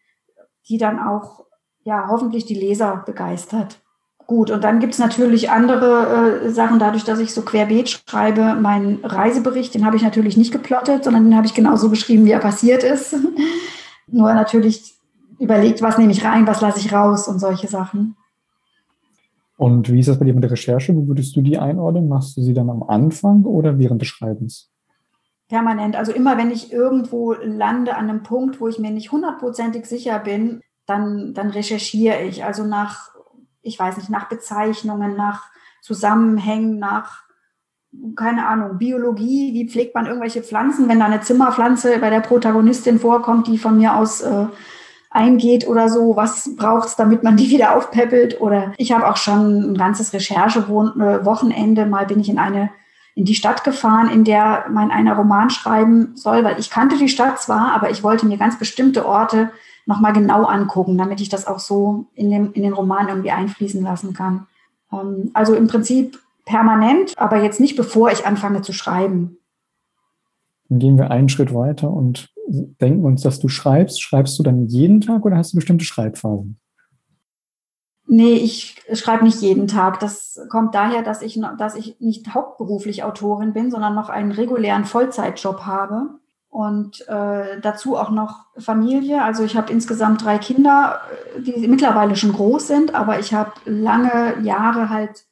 die 0.69 0.79
dann 0.79 0.99
auch 0.99 1.47
ja, 1.85 2.09
hoffentlich 2.09 2.47
die 2.47 2.55
Leser 2.55 3.03
begeistert. 3.07 3.81
Gut, 4.27 4.51
und 4.51 4.65
dann 4.65 4.81
gibt 4.81 4.95
es 4.95 4.99
natürlich 4.99 5.51
andere 5.51 6.45
äh, 6.47 6.51
Sachen, 6.51 6.79
dadurch, 6.79 7.05
dass 7.05 7.19
ich 7.19 7.35
so 7.35 7.43
querbeet 7.43 7.91
schreibe. 7.91 8.57
Mein 8.59 9.01
Reisebericht, 9.03 9.75
den 9.75 9.85
habe 9.85 9.97
ich 9.97 10.03
natürlich 10.03 10.39
nicht 10.39 10.51
geplottet, 10.51 11.05
sondern 11.05 11.25
den 11.25 11.37
habe 11.37 11.47
ich 11.47 11.53
genauso 11.53 11.91
geschrieben, 11.91 12.25
wie 12.25 12.31
er 12.31 12.41
passiert 12.41 12.83
ist. 12.83 13.15
Nur 14.07 14.33
natürlich 14.33 14.95
überlegt, 15.39 15.83
was 15.83 15.99
nehme 15.99 16.13
ich 16.13 16.25
rein, 16.25 16.47
was 16.47 16.63
lasse 16.63 16.79
ich 16.79 16.93
raus 16.93 17.29
und 17.29 17.39
solche 17.39 17.69
Sachen. 17.69 18.17
Und 19.59 19.93
wie 19.93 20.01
ist 20.01 20.09
das 20.09 20.19
bei 20.19 20.25
dir 20.25 20.35
mit 20.35 20.43
der 20.43 20.51
Recherche? 20.51 20.97
Wo 20.97 21.07
würdest 21.07 21.37
du 21.37 21.43
die 21.43 21.59
einordnen? 21.59 22.09
Machst 22.09 22.37
du 22.37 22.43
sie 22.43 22.55
dann 22.55 22.71
am 22.71 22.83
Anfang 22.83 23.45
oder 23.45 23.79
während 23.79 24.01
des 24.01 24.09
Schreibens? 24.09 24.71
Permanent. 25.49 25.97
Also 25.97 26.13
immer, 26.13 26.39
wenn 26.39 26.51
ich 26.51 26.73
irgendwo 26.73 27.35
lande 27.35 27.97
an 27.97 28.09
einem 28.09 28.23
Punkt, 28.23 28.61
wo 28.61 28.69
ich 28.69 28.79
mir 28.79 28.91
nicht 28.91 29.13
hundertprozentig 29.13 29.85
sicher 29.85 30.19
bin, 30.19 30.61
dann, 30.87 31.35
dann 31.35 31.51
recherchiere 31.51 32.23
ich. 32.23 32.45
Also 32.45 32.65
nach, 32.65 33.11
ich 33.63 33.79
weiß 33.79 33.97
nicht, 33.97 34.11
nach 34.11 34.29
Bezeichnungen, 34.29 35.17
nach 35.17 35.51
Zusammenhängen, 35.83 36.79
nach, 36.79 37.23
keine 38.17 38.47
Ahnung, 38.47 38.79
Biologie, 38.79 39.53
wie 39.55 39.69
pflegt 39.69 39.95
man 39.95 40.07
irgendwelche 40.07 40.43
Pflanzen, 40.43 40.89
wenn 40.89 40.99
da 40.99 41.07
eine 41.07 41.21
Zimmerpflanze 41.21 41.99
bei 41.99 42.11
der 42.11 42.21
Protagonistin 42.21 42.99
vorkommt, 42.99 43.47
die 43.47 43.59
von 43.59 43.77
mir 43.77 43.97
aus 43.97 44.21
äh, 44.21 44.47
eingeht 45.11 45.69
oder 45.69 45.89
so, 45.89 46.17
was 46.17 46.57
braucht 46.57 46.89
es, 46.89 46.97
damit 46.97 47.23
man 47.23 47.37
die 47.37 47.49
wieder 47.49 47.77
aufpäppelt? 47.77 48.41
Oder 48.41 48.73
ich 48.77 48.93
habe 48.93 49.07
auch 49.07 49.17
schon 49.17 49.73
ein 49.73 49.77
ganzes 49.77 50.13
Recherchewochenende, 50.13 51.87
mal 51.87 52.07
bin 52.07 52.21
ich 52.21 52.29
in 52.29 52.39
eine 52.39 52.71
in 53.15 53.25
die 53.25 53.35
Stadt 53.35 53.65
gefahren, 53.65 54.11
in 54.11 54.25
der 54.25 54.67
mein 54.71 54.91
einer 54.91 55.17
Roman 55.17 55.51
schreiben 55.51 56.17
soll, 56.17 56.43
weil 56.45 56.59
ich 56.59 56.71
kannte 56.71 56.99
die 56.99 57.09
Stadt 57.09 57.41
zwar, 57.41 57.73
aber 57.73 57.91
ich 57.91 58.03
wollte 58.03 58.27
mir 58.27 58.39
ganz 58.39 58.59
bestimmte 58.59 59.07
Orte 59.07 59.51
nochmal 59.87 60.13
genau 60.13 60.45
angucken, 60.45 60.99
damit 60.99 61.21
ich 61.21 61.29
das 61.29 61.47
auch 61.47 61.61
so 61.61 62.07
in, 62.15 62.31
dem, 62.31 62.53
in 62.53 62.63
den 62.63 62.73
Roman 62.73 63.09
irgendwie 63.09 63.31
einfließen 63.31 63.83
lassen 63.83 64.15
kann. 64.15 64.47
Ähm, 64.93 65.31
also 65.35 65.55
im 65.55 65.69
Prinzip 65.69 66.19
permanent, 66.45 67.15
aber 67.17 67.43
jetzt 67.43 67.61
nicht 67.61 67.77
bevor 67.77 68.11
ich 68.11 68.27
anfange 68.27 68.63
zu 68.63 68.73
schreiben. 68.73 69.39
Dann 70.69 70.79
gehen 70.79 70.99
wir 70.99 71.11
einen 71.11 71.29
Schritt 71.29 71.55
weiter 71.55 71.91
und 71.91 72.33
denken 72.49 73.05
uns, 73.05 73.23
dass 73.23 73.39
du 73.39 73.49
schreibst. 73.49 74.03
Schreibst 74.03 74.39
du 74.39 74.43
dann 74.43 74.67
jeden 74.67 75.01
Tag 75.01 75.25
oder 75.25 75.37
hast 75.37 75.53
du 75.53 75.57
bestimmte 75.57 75.85
Schreibphasen? 75.85 76.59
Nee, 78.07 78.35
ich 78.35 78.83
schreibe 78.93 79.25
nicht 79.25 79.41
jeden 79.41 79.67
Tag. 79.67 79.99
Das 80.01 80.39
kommt 80.51 80.75
daher, 80.75 81.03
dass 81.03 81.23
ich, 81.23 81.41
dass 81.59 81.75
ich 81.75 81.99
nicht 82.01 82.35
hauptberuflich 82.35 83.03
Autorin 83.03 83.55
bin, 83.55 83.71
sondern 83.71 83.95
noch 83.95 84.11
einen 84.11 84.33
regulären 84.33 84.85
Vollzeitjob 84.85 85.65
habe 85.65 86.11
und 86.55 87.09
äh, 87.09 87.61
dazu 87.61 87.97
auch 87.97 88.11
noch 88.11 88.47
Familie. 88.59 89.23
Also 89.23 89.43
ich 89.43 89.57
habe 89.57 89.73
insgesamt 89.73 90.25
drei 90.25 90.39
Kinder, 90.39 91.01
äh, 91.37 91.41
die 91.41 91.67
mittlerweile 91.67 92.15
schon 92.15 92.33
groß 92.33 92.69
sind, 92.69 92.95
aber 92.95 93.19
ich 93.19 93.35
habe 93.35 93.53
lange 93.65 94.41
Jahre 94.43 94.91
halt 94.91 95.25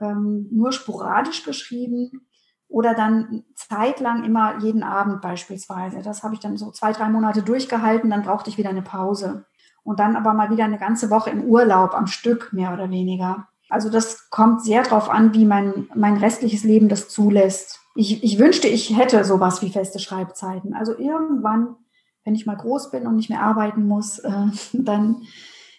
ähm, 0.00 0.48
nur 0.50 0.72
sporadisch 0.72 1.44
geschrieben 1.44 2.26
oder 2.68 2.94
dann 2.94 3.44
zeitlang 3.54 4.24
immer 4.24 4.58
jeden 4.60 4.82
Abend 4.82 5.20
beispielsweise. 5.20 6.00
Das 6.00 6.22
habe 6.22 6.32
ich 6.32 6.40
dann 6.40 6.56
so 6.56 6.70
zwei, 6.70 6.92
drei 6.92 7.08
Monate 7.08 7.42
durchgehalten, 7.42 8.08
dann 8.08 8.22
brauchte 8.22 8.48
ich 8.48 8.56
wieder 8.56 8.70
eine 8.70 8.82
Pause. 8.82 9.44
Und 9.84 10.00
dann 10.00 10.16
aber 10.16 10.34
mal 10.34 10.50
wieder 10.50 10.64
eine 10.64 10.78
ganze 10.78 11.10
Woche 11.10 11.30
im 11.30 11.44
Urlaub 11.44 11.94
am 11.94 12.06
Stück, 12.06 12.52
mehr 12.52 12.72
oder 12.72 12.90
weniger. 12.90 13.48
Also 13.68 13.90
das 13.90 14.30
kommt 14.30 14.64
sehr 14.64 14.82
darauf 14.82 15.08
an, 15.08 15.34
wie 15.34 15.44
mein, 15.44 15.88
mein 15.94 16.16
restliches 16.16 16.64
Leben 16.64 16.88
das 16.88 17.08
zulässt 17.08 17.84
ich, 17.94 18.22
ich 18.24 18.38
wünschte, 18.38 18.68
ich 18.68 18.96
hätte 18.96 19.24
sowas 19.24 19.62
wie 19.62 19.70
feste 19.70 19.98
Schreibzeiten. 19.98 20.74
Also 20.74 20.98
irgendwann, 20.98 21.76
wenn 22.24 22.34
ich 22.34 22.46
mal 22.46 22.56
groß 22.56 22.90
bin 22.90 23.06
und 23.06 23.16
nicht 23.16 23.30
mehr 23.30 23.42
arbeiten 23.42 23.86
muss, 23.86 24.18
äh, 24.18 24.46
dann 24.72 25.22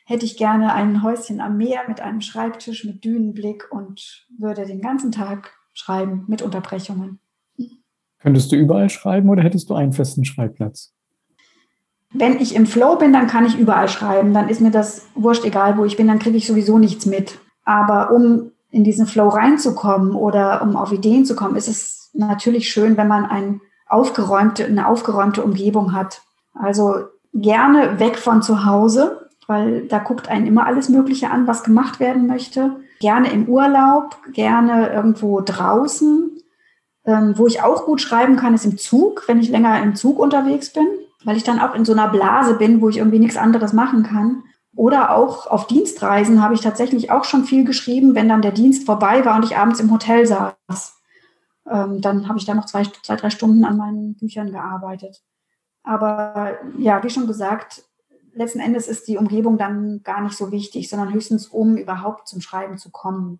hätte 0.05 0.25
ich 0.25 0.37
gerne 0.37 0.73
ein 0.73 1.03
Häuschen 1.03 1.41
am 1.41 1.57
Meer 1.57 1.81
mit 1.87 1.99
einem 1.99 2.21
Schreibtisch 2.21 2.85
mit 2.85 3.03
Dünenblick 3.03 3.67
und 3.71 4.27
würde 4.37 4.65
den 4.65 4.81
ganzen 4.81 5.11
Tag 5.11 5.51
schreiben 5.73 6.25
mit 6.27 6.41
Unterbrechungen. 6.41 7.19
Könntest 8.19 8.51
du 8.51 8.55
überall 8.55 8.89
schreiben 8.89 9.29
oder 9.29 9.43
hättest 9.43 9.69
du 9.69 9.75
einen 9.75 9.93
festen 9.93 10.25
Schreibplatz? 10.25 10.94
Wenn 12.17 12.39
ich 12.39 12.55
im 12.55 12.65
Flow 12.65 12.95
bin, 12.95 13.11
dann 13.13 13.27
kann 13.27 13.45
ich 13.45 13.57
überall 13.57 13.89
schreiben. 13.89 14.33
Dann 14.33 14.49
ist 14.49 14.61
mir 14.61 14.71
das 14.71 15.07
wurscht, 15.15 15.45
egal 15.45 15.77
wo 15.77 15.85
ich 15.85 15.97
bin, 15.97 16.07
dann 16.07 16.19
kriege 16.19 16.37
ich 16.37 16.47
sowieso 16.47 16.77
nichts 16.77 17.05
mit. 17.05 17.39
Aber 17.65 18.11
um 18.11 18.51
in 18.71 18.83
diesen 18.83 19.07
Flow 19.07 19.29
reinzukommen 19.29 20.15
oder 20.15 20.61
um 20.61 20.75
auf 20.75 20.91
Ideen 20.91 21.25
zu 21.25 21.35
kommen, 21.35 21.55
ist 21.55 21.67
es 21.67 22.09
natürlich 22.13 22.69
schön, 22.69 22.97
wenn 22.97 23.07
man 23.07 23.25
ein 23.25 23.61
aufgeräumte, 23.87 24.65
eine 24.65 24.87
aufgeräumte 24.87 25.43
Umgebung 25.43 25.93
hat. 25.93 26.21
Also 26.53 27.05
gerne 27.33 27.99
weg 27.99 28.17
von 28.17 28.41
zu 28.41 28.65
Hause, 28.65 29.29
weil 29.47 29.87
da 29.87 29.99
guckt 29.99 30.29
einen 30.29 30.47
immer 30.47 30.65
alles 30.65 30.89
Mögliche 30.89 31.29
an, 31.29 31.47
was 31.47 31.63
gemacht 31.63 31.99
werden 31.99 32.27
möchte. 32.27 32.77
Gerne 32.99 33.31
im 33.31 33.47
Urlaub, 33.47 34.17
gerne 34.33 34.89
irgendwo 34.89 35.41
draußen. 35.41 36.31
Ähm, 37.05 37.33
wo 37.37 37.45
ich 37.45 37.61
auch 37.61 37.85
gut 37.85 38.01
schreiben 38.01 38.35
kann, 38.35 38.55
ist 38.55 38.65
im 38.65 38.77
Zug, 38.77 39.23
wenn 39.27 39.39
ich 39.39 39.49
länger 39.49 39.81
im 39.83 39.95
Zug 39.95 40.17
unterwegs 40.17 40.73
bin, 40.73 40.87
weil 41.25 41.37
ich 41.37 41.43
dann 41.43 41.59
auch 41.59 41.75
in 41.75 41.83
so 41.83 41.91
einer 41.91 42.07
Blase 42.07 42.55
bin, 42.55 42.81
wo 42.81 42.89
ich 42.89 42.97
irgendwie 42.97 43.19
nichts 43.19 43.35
anderes 43.37 43.73
machen 43.73 44.03
kann. 44.03 44.43
Oder 44.75 45.15
auch 45.15 45.47
auf 45.47 45.67
Dienstreisen 45.67 46.41
habe 46.41 46.53
ich 46.53 46.61
tatsächlich 46.61 47.09
auch 47.09 47.23
schon 47.23 47.45
viel 47.45 47.65
geschrieben, 47.65 48.13
wenn 48.13 48.29
dann 48.29 48.41
der 48.41 48.51
Dienst 48.51 48.85
vorbei 48.85 49.25
war 49.25 49.35
und 49.35 49.45
ich 49.45 49.57
abends 49.57 49.79
im 49.79 49.91
Hotel 49.91 50.25
saß. 50.25 51.01
Ähm, 51.69 52.01
dann 52.01 52.27
habe 52.27 52.37
ich 52.37 52.45
da 52.45 52.53
noch 52.53 52.65
zwei, 52.65 52.83
zwei, 52.83 53.15
drei 53.15 53.29
Stunden 53.29 53.65
an 53.65 53.77
meinen 53.77 54.15
Büchern 54.15 54.51
gearbeitet. 54.51 55.23
Aber 55.83 56.57
ja, 56.77 57.03
wie 57.03 57.09
schon 57.09 57.27
gesagt, 57.27 57.83
letzten 58.33 58.59
Endes 58.59 58.87
ist 58.87 59.07
die 59.07 59.17
Umgebung 59.17 59.57
dann 59.57 60.01
gar 60.03 60.21
nicht 60.21 60.37
so 60.37 60.51
wichtig, 60.51 60.89
sondern 60.89 61.13
höchstens, 61.13 61.47
um 61.47 61.77
überhaupt 61.77 62.27
zum 62.27 62.41
Schreiben 62.41 62.77
zu 62.77 62.91
kommen. 62.91 63.39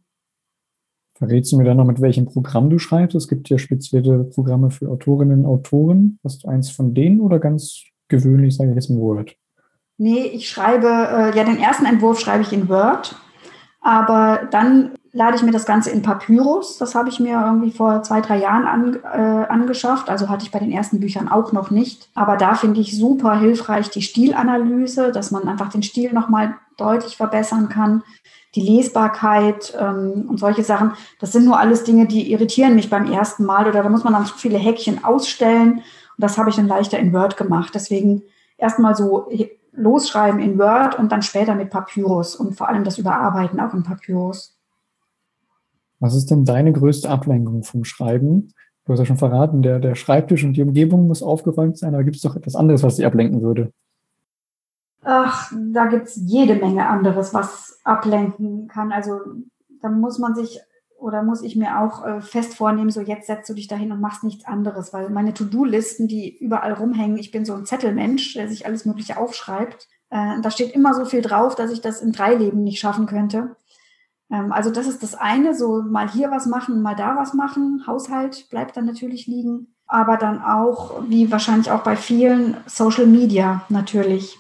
Verrätst 1.18 1.52
du 1.52 1.58
mir 1.58 1.64
dann 1.64 1.78
noch, 1.78 1.86
mit 1.86 2.02
welchem 2.02 2.26
Programm 2.26 2.70
du 2.70 2.78
schreibst? 2.78 3.16
Es 3.16 3.30
gibt 3.30 3.50
ja 3.50 3.58
spezielle 3.58 4.26
Programme 4.26 4.70
für 4.70 4.90
Autorinnen 4.90 5.46
und 5.46 5.46
Autoren. 5.46 6.20
Hast 6.26 6.44
du 6.44 6.50
eins 6.50 6.70
von 6.70 6.94
denen 6.94 7.22
oder 7.22 7.40
ganz 7.40 7.84
gewöhnlich, 8.10 8.56
sage 8.56 8.72
ich 8.72 8.76
jetzt, 8.76 8.90
in 8.90 9.00
Word? 9.00 9.36
Nee, 9.98 10.24
ich 10.26 10.50
schreibe, 10.50 10.88
äh, 10.88 11.38
ja, 11.38 11.46
den 11.46 11.58
ersten 11.58 11.86
Entwurf 11.86 12.20
schreibe 12.20 12.44
ich 12.44 12.52
in 12.52 12.68
Word, 12.68 13.16
aber 13.80 14.48
dann 14.52 14.92
lade 15.14 15.38
ich 15.38 15.44
mir 15.44 15.52
das 15.52 15.66
Ganze 15.66 15.90
in 15.92 16.02
Papyrus. 16.02 16.78
Das 16.78 16.94
habe 16.94 17.08
ich 17.08 17.22
mir 17.22 17.40
irgendwie 17.40 17.72
vor 17.72 18.04
zwei, 18.04 18.20
drei 18.20 18.38
Jahren 18.38 18.66
an, 18.66 19.00
äh, 19.02 19.46
angeschafft. 19.48 20.10
Also 20.10 20.28
hatte 20.28 20.44
ich 20.44 20.52
bei 20.52 20.60
den 20.60 20.74
ersten 20.74 21.00
Büchern 21.00 21.30
auch 21.30 21.54
noch 21.54 21.72
nicht. 21.72 22.10
Aber 22.14 22.36
da 22.36 22.56
finde 22.56 22.82
ich 22.82 22.98
super 22.98 23.40
hilfreich 23.40 23.90
die 23.90 24.02
Stilanalyse, 24.02 25.14
dass 25.14 25.32
man 25.32 25.48
einfach 25.48 25.70
den 25.70 25.84
Stil 25.84 26.12
nochmal 26.12 26.56
deutlich 26.76 27.16
verbessern 27.16 27.70
kann. 27.70 28.04
Die 28.56 28.62
Lesbarkeit 28.62 29.78
ähm, 29.80 30.26
und 30.30 30.40
solche 30.40 30.64
Sachen. 30.64 30.94
Das 31.20 31.32
sind 31.32 31.46
nur 31.46 31.60
alles 31.60 31.84
Dinge, 31.84 32.08
die 32.08 32.32
irritieren 32.32 32.76
mich 32.76 32.90
beim 32.90 33.12
ersten 33.12 33.44
Mal 33.44 33.68
oder 33.68 33.84
da 33.84 33.90
muss 33.90 34.04
man 34.04 34.14
dann 34.14 34.26
zu 34.26 34.36
viele 34.36 34.58
Häkchen 34.58 35.04
ausstellen. 35.04 35.74
Und 35.74 35.84
das 36.24 36.38
habe 36.38 36.50
ich 36.50 36.56
dann 36.56 36.68
leichter 36.68 36.98
in 36.98 37.14
Word 37.14 37.38
gemacht. 37.38 37.72
Deswegen 37.76 38.24
erstmal 38.58 38.96
so 38.96 39.30
losschreiben 39.74 40.40
in 40.40 40.58
Word 40.58 40.98
und 40.98 41.12
dann 41.12 41.22
später 41.22 41.56
mit 41.56 41.70
Papyrus 41.70 42.36
und 42.36 42.56
vor 42.56 42.70
allem 42.70 42.84
das 42.84 42.98
Überarbeiten 42.98 43.60
auch 43.60 43.74
in 43.74 43.84
Papyrus. 43.84 44.58
Was 46.00 46.16
ist 46.16 46.32
denn 46.32 46.46
deine 46.46 46.74
größte 46.74 47.10
Ablenkung 47.10 47.64
vom 47.64 47.84
Schreiben? 47.84 48.54
Du 48.86 48.94
hast 48.94 49.00
ja 49.00 49.06
schon 49.06 49.18
verraten, 49.18 49.62
der, 49.62 49.80
der 49.80 49.96
Schreibtisch 49.96 50.44
und 50.44 50.54
die 50.54 50.62
Umgebung 50.62 51.08
muss 51.08 51.24
aufgeräumt 51.24 51.78
sein, 51.78 51.94
aber 51.94 52.04
gibt 52.04 52.18
es 52.18 52.22
doch 52.22 52.36
etwas 52.36 52.56
anderes, 52.56 52.84
was 52.84 52.98
dich 52.98 53.06
ablenken 53.06 53.42
würde? 53.42 53.72
Ach, 55.06 55.52
da 55.54 55.86
gibt 55.86 56.08
es 56.08 56.16
jede 56.16 56.56
Menge 56.56 56.88
anderes, 56.88 57.34
was 57.34 57.80
ablenken 57.84 58.68
kann. 58.68 58.92
Also 58.92 59.20
da 59.82 59.90
muss 59.90 60.18
man 60.18 60.34
sich 60.34 60.60
oder 60.98 61.22
muss 61.22 61.44
ich 61.44 61.56
mir 61.56 61.80
auch 61.80 62.04
äh, 62.06 62.22
fest 62.22 62.56
vornehmen, 62.56 62.90
so 62.90 63.02
jetzt 63.02 63.28
setzt 63.28 63.50
du 63.50 63.54
dich 63.54 63.68
dahin 63.68 63.92
und 63.92 64.02
machst 64.02 64.24
nichts 64.24 64.46
anderes, 64.46 64.94
weil 64.94 65.10
meine 65.10 65.34
To-Do-Listen, 65.34 66.08
die 66.08 66.36
überall 66.38 66.74
rumhängen, 66.74 67.18
ich 67.18 67.32
bin 67.32 67.46
so 67.46 67.54
ein 67.54 67.66
Zettelmensch, 67.66 68.34
der 68.34 68.48
sich 68.48 68.66
alles 68.66 68.86
Mögliche 68.86 69.18
aufschreibt. 69.18 69.88
Äh, 70.10 70.42
da 70.42 70.50
steht 70.50 70.74
immer 70.74 70.96
so 70.96 71.06
viel 71.06 71.22
drauf, 71.22 71.54
dass 71.54 71.72
ich 71.72 71.82
das 71.82 72.02
in 72.02 72.12
drei 72.12 72.34
Leben 72.34 72.64
nicht 72.64 72.80
schaffen 72.80 73.06
könnte. 73.06 73.56
Ähm, 74.32 74.52
also 74.52 74.72
das 74.72 74.88
ist 74.88 75.04
das 75.04 75.14
eine, 75.14 75.54
so 75.54 75.84
mal 75.84 76.10
hier 76.10 76.32
was 76.32 76.48
machen, 76.48 76.82
mal 76.82 76.96
da 76.96 77.16
was 77.16 77.34
machen. 77.34 77.84
Haushalt 77.86 78.50
bleibt 78.50 78.76
dann 78.78 78.86
natürlich 78.86 79.28
liegen, 79.28 79.76
aber 79.86 80.18
dann 80.18 80.42
auch, 80.42 81.04
wie 81.08 81.32
wahrscheinlich 81.32 81.70
auch 81.70 81.84
bei 81.84 81.96
vielen, 81.96 82.58
Social 82.66 83.06
Media 83.06 83.64
natürlich. 83.70 84.40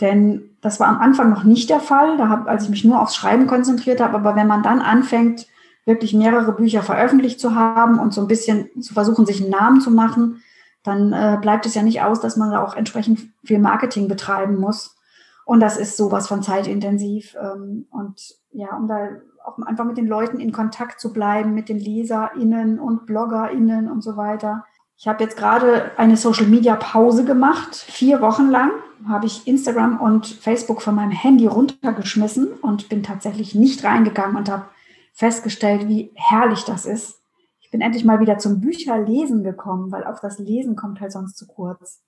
Denn 0.00 0.56
das 0.60 0.80
war 0.80 0.88
am 0.88 1.00
Anfang 1.00 1.30
noch 1.30 1.44
nicht 1.44 1.70
der 1.70 1.80
Fall, 1.80 2.16
da 2.18 2.28
hab, 2.28 2.48
als 2.48 2.64
ich 2.64 2.70
mich 2.70 2.84
nur 2.84 3.00
aufs 3.00 3.14
Schreiben 3.14 3.46
konzentriert 3.46 4.00
habe. 4.00 4.14
Aber 4.14 4.36
wenn 4.36 4.46
man 4.46 4.62
dann 4.62 4.80
anfängt, 4.80 5.46
wirklich 5.86 6.12
mehrere 6.12 6.52
Bücher 6.52 6.82
veröffentlicht 6.82 7.40
zu 7.40 7.54
haben 7.54 7.98
und 7.98 8.12
so 8.12 8.20
ein 8.20 8.26
bisschen 8.26 8.68
zu 8.82 8.92
versuchen, 8.92 9.24
sich 9.24 9.40
einen 9.40 9.50
Namen 9.50 9.80
zu 9.80 9.90
machen, 9.90 10.42
dann 10.82 11.12
äh, 11.12 11.38
bleibt 11.40 11.66
es 11.66 11.74
ja 11.74 11.82
nicht 11.82 12.02
aus, 12.02 12.20
dass 12.20 12.36
man 12.36 12.50
da 12.50 12.62
auch 12.62 12.74
entsprechend 12.74 13.20
viel 13.44 13.58
Marketing 13.58 14.08
betreiben 14.08 14.56
muss. 14.56 14.96
Und 15.44 15.60
das 15.60 15.76
ist 15.76 15.96
sowas 15.96 16.26
von 16.26 16.42
zeitintensiv. 16.42 17.36
Ähm, 17.40 17.86
und 17.90 18.34
ja, 18.50 18.76
um 18.76 18.88
da 18.88 19.08
auch 19.44 19.58
einfach 19.60 19.84
mit 19.84 19.96
den 19.96 20.08
Leuten 20.08 20.40
in 20.40 20.52
Kontakt 20.52 21.00
zu 21.00 21.12
bleiben, 21.12 21.54
mit 21.54 21.68
den 21.68 21.78
LeserInnen 21.78 22.80
und 22.80 23.06
BloggerInnen 23.06 23.90
und 23.90 24.02
so 24.02 24.16
weiter. 24.16 24.64
Ich 24.98 25.06
habe 25.06 25.22
jetzt 25.22 25.36
gerade 25.36 25.90
eine 25.98 26.16
Social 26.16 26.46
Media 26.46 26.74
Pause 26.74 27.24
gemacht. 27.24 27.76
Vier 27.76 28.22
Wochen 28.22 28.48
lang 28.48 28.70
habe 29.06 29.26
ich 29.26 29.46
Instagram 29.46 30.00
und 30.00 30.26
Facebook 30.26 30.80
von 30.80 30.94
meinem 30.94 31.10
Handy 31.10 31.46
runtergeschmissen 31.46 32.48
und 32.62 32.88
bin 32.88 33.02
tatsächlich 33.02 33.54
nicht 33.54 33.84
reingegangen 33.84 34.36
und 34.36 34.50
habe 34.50 34.66
festgestellt, 35.12 35.86
wie 35.88 36.12
herrlich 36.14 36.64
das 36.64 36.86
ist. 36.86 37.20
Ich 37.60 37.70
bin 37.70 37.82
endlich 37.82 38.04
mal 38.04 38.20
wieder 38.20 38.38
zum 38.38 38.60
Bücherlesen 38.60 39.42
gekommen, 39.42 39.92
weil 39.92 40.04
auch 40.04 40.20
das 40.20 40.38
Lesen 40.38 40.76
kommt 40.76 41.00
halt 41.00 41.12
sonst 41.12 41.36
zu 41.36 41.46
kurz. 41.46 42.02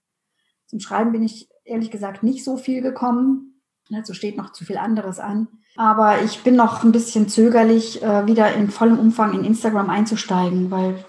Zum 0.66 0.80
Schreiben 0.80 1.12
bin 1.12 1.22
ich 1.22 1.48
ehrlich 1.64 1.90
gesagt 1.90 2.22
nicht 2.22 2.42
so 2.42 2.56
viel 2.56 2.80
gekommen. 2.80 3.60
Dazu 3.90 4.14
steht 4.14 4.36
noch 4.36 4.52
zu 4.52 4.64
viel 4.64 4.78
anderes 4.78 5.18
an. 5.18 5.48
Aber 5.76 6.22
ich 6.22 6.42
bin 6.42 6.56
noch 6.56 6.84
ein 6.84 6.92
bisschen 6.92 7.28
zögerlich, 7.28 8.02
äh, 8.02 8.26
wieder 8.26 8.52
in 8.54 8.70
vollem 8.70 8.98
Umfang 8.98 9.32
in 9.32 9.44
Instagram 9.44 9.90
einzusteigen, 9.90 10.70
weil 10.70 11.04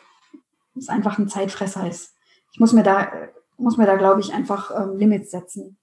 es 0.79 0.89
einfach 0.89 1.17
ein 1.17 1.27
Zeitfresser 1.27 1.87
ist. 1.87 2.15
Ich 2.51 2.59
muss 2.59 2.73
mir 2.73 2.83
da, 2.83 3.11
muss 3.57 3.77
mir 3.77 3.85
da, 3.85 3.95
glaube 3.95 4.21
ich, 4.21 4.33
einfach 4.33 4.71
ähm, 4.75 4.97
Limits 4.97 5.31
setzen. 5.31 5.77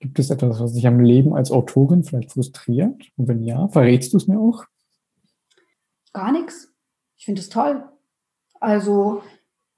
Gibt 0.00 0.18
es 0.18 0.30
etwas, 0.30 0.58
was 0.58 0.72
dich 0.72 0.86
am 0.86 0.98
Leben 0.98 1.34
als 1.34 1.52
Autorin 1.52 2.02
vielleicht 2.02 2.32
frustriert? 2.32 3.12
Und 3.16 3.28
wenn 3.28 3.42
ja, 3.42 3.68
verrätst 3.68 4.12
du 4.12 4.16
es 4.16 4.26
mir 4.26 4.38
auch? 4.38 4.64
Gar 6.12 6.32
nichts. 6.32 6.72
Ich 7.16 7.24
finde 7.24 7.40
es 7.40 7.48
toll. 7.48 7.84
Also 8.58 9.22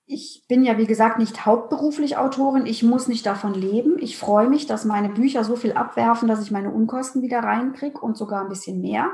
ich 0.06 0.44
bin 0.48 0.64
ja, 0.64 0.78
wie 0.78 0.86
gesagt, 0.86 1.18
nicht 1.18 1.46
hauptberuflich 1.46 2.16
Autorin. 2.16 2.66
Ich 2.66 2.82
muss 2.82 3.08
nicht 3.08 3.24
davon 3.24 3.54
leben. 3.54 3.96
Ich 3.98 4.18
freue 4.18 4.48
mich, 4.48 4.66
dass 4.66 4.84
meine 4.84 5.08
Bücher 5.08 5.44
so 5.44 5.56
viel 5.56 5.72
abwerfen, 5.72 6.28
dass 6.28 6.42
ich 6.42 6.50
meine 6.50 6.70
Unkosten 6.70 7.22
wieder 7.22 7.40
reinkriege 7.40 7.98
und 8.00 8.16
sogar 8.16 8.42
ein 8.42 8.48
bisschen 8.48 8.80
mehr. 8.80 9.10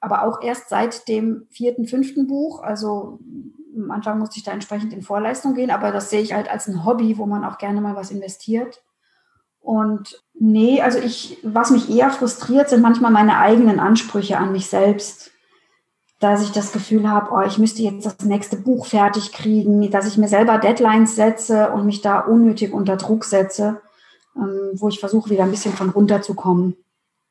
Aber 0.00 0.24
auch 0.24 0.42
erst 0.42 0.68
seit 0.68 1.08
dem 1.08 1.46
vierten, 1.50 1.86
fünften 1.86 2.26
Buch. 2.26 2.62
Also 2.62 3.18
am 3.76 3.90
Anfang 3.90 4.18
musste 4.18 4.38
ich 4.38 4.44
da 4.44 4.52
entsprechend 4.52 4.92
in 4.92 5.02
Vorleistung 5.02 5.54
gehen, 5.54 5.70
aber 5.70 5.92
das 5.92 6.10
sehe 6.10 6.20
ich 6.20 6.32
halt 6.34 6.50
als 6.50 6.68
ein 6.68 6.84
Hobby, 6.84 7.18
wo 7.18 7.26
man 7.26 7.44
auch 7.44 7.58
gerne 7.58 7.80
mal 7.80 7.96
was 7.96 8.10
investiert. 8.10 8.82
Und 9.60 10.22
nee, 10.34 10.80
also 10.80 10.98
ich, 10.98 11.38
was 11.42 11.70
mich 11.70 11.88
eher 11.88 12.10
frustriert, 12.10 12.68
sind 12.68 12.82
manchmal 12.82 13.12
meine 13.12 13.38
eigenen 13.38 13.80
Ansprüche 13.80 14.38
an 14.38 14.52
mich 14.52 14.66
selbst 14.66 15.32
dass 16.22 16.44
ich 16.44 16.52
das 16.52 16.70
Gefühl 16.70 17.10
habe, 17.10 17.32
oh, 17.32 17.40
ich 17.40 17.58
müsste 17.58 17.82
jetzt 17.82 18.06
das 18.06 18.20
nächste 18.20 18.56
Buch 18.56 18.86
fertig 18.86 19.32
kriegen, 19.32 19.90
dass 19.90 20.06
ich 20.06 20.18
mir 20.18 20.28
selber 20.28 20.58
Deadlines 20.58 21.16
setze 21.16 21.72
und 21.72 21.84
mich 21.84 22.00
da 22.00 22.20
unnötig 22.20 22.72
unter 22.72 22.96
Druck 22.96 23.24
setze, 23.24 23.80
ähm, 24.36 24.70
wo 24.74 24.88
ich 24.88 25.00
versuche, 25.00 25.30
wieder 25.30 25.42
ein 25.42 25.50
bisschen 25.50 25.72
von 25.72 25.90
runterzukommen. 25.90 26.76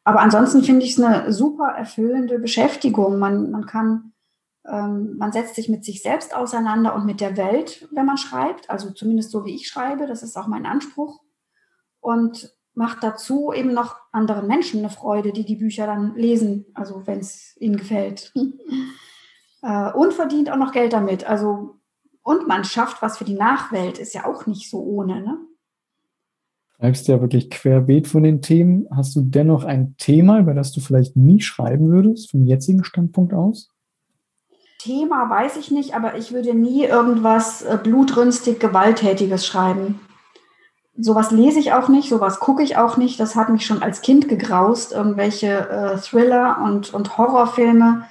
Aber 0.04 0.20
ansonsten 0.20 0.62
finde 0.62 0.86
ich 0.86 0.98
es 0.98 1.02
eine 1.02 1.32
super 1.32 1.70
erfüllende 1.70 2.38
Beschäftigung. 2.38 3.18
Man, 3.18 3.50
man 3.52 3.66
kann, 3.66 4.12
ähm, 4.70 5.18
man 5.18 5.32
setzt 5.32 5.56
sich 5.56 5.70
mit 5.70 5.86
sich 5.86 6.02
selbst 6.02 6.36
auseinander 6.36 6.96
und 6.96 7.06
mit 7.06 7.22
der 7.22 7.38
Welt, 7.38 7.88
wenn 7.92 8.06
man 8.06 8.18
schreibt. 8.18 8.70
Also 8.70 8.92
zumindest 8.92 9.32
so 9.32 9.46
wie 9.46 9.56
ich 9.56 9.68
schreibe, 9.68 10.08
das 10.08 10.24
ist 10.24 10.38
auch 10.38 10.48
mein 10.48 10.66
Anspruch. 10.66 11.22
Und 12.00 12.56
macht 12.74 13.04
dazu 13.04 13.52
eben 13.54 13.74
noch 13.74 13.96
anderen 14.12 14.48
Menschen 14.48 14.80
eine 14.80 14.90
Freude, 14.90 15.34
die 15.34 15.46
die 15.46 15.58
Bücher 15.58 15.86
dann 15.86 16.16
lesen, 16.16 16.66
also 16.74 17.06
wenn 17.06 17.20
es 17.20 17.56
ihnen 17.60 17.78
gefällt. 17.78 18.34
äh, 19.62 19.92
und 19.92 20.14
verdient 20.14 20.50
auch 20.50 20.58
noch 20.58 20.72
Geld 20.72 20.94
damit. 20.94 21.26
Also 21.26 21.82
und 22.24 22.48
man 22.48 22.64
schafft 22.64 23.02
was 23.02 23.18
für 23.18 23.26
die 23.26 23.34
Nachwelt, 23.34 23.98
ist 23.98 24.14
ja 24.14 24.26
auch 24.26 24.46
nicht 24.46 24.70
so 24.70 24.80
ohne. 24.84 25.22
Ne? 25.22 25.38
Schreibst 26.78 27.08
ja 27.08 27.20
wirklich 27.22 27.50
querbeet 27.50 28.08
von 28.08 28.24
den 28.24 28.42
Themen. 28.42 28.88
Hast 28.92 29.16
du 29.16 29.22
dennoch 29.22 29.64
ein 29.64 29.96
Thema, 29.98 30.40
über 30.40 30.54
das 30.54 30.72
du 30.72 30.82
vielleicht 30.82 31.16
nie 31.16 31.42
schreiben 31.42 31.90
würdest, 31.90 32.32
vom 32.32 32.46
jetzigen 32.46 32.84
Standpunkt 32.84 33.34
aus? 33.34 33.70
Thema 34.82 35.30
weiß 35.30 35.58
ich 35.58 35.72
nicht, 35.72 35.96
aber 35.96 36.18
ich 36.18 36.32
würde 36.32 36.54
nie 36.54 36.86
irgendwas 36.86 37.62
äh, 37.62 37.78
blutrünstig 37.82 38.60
Gewalttätiges 38.60 39.46
schreiben 39.46 40.00
sowas 40.98 41.32
lese 41.32 41.60
ich 41.60 41.74
auch 41.74 41.90
nicht, 41.90 42.10
sowas 42.10 42.40
gucke 42.40 42.64
ich 42.64 42.78
auch 42.78 42.98
nicht. 42.98 43.20
Das 43.20 43.36
hat 43.36 43.50
mich 43.50 43.66
schon 43.66 43.82
als 43.82 44.02
Kind 44.02 44.28
gegraust, 44.28 44.92
irgendwelche 44.92 45.70
äh, 45.70 45.98
Thriller 45.98 46.62
und, 46.64 46.94
und 46.94 47.18
Horrorfilme. 47.18 48.04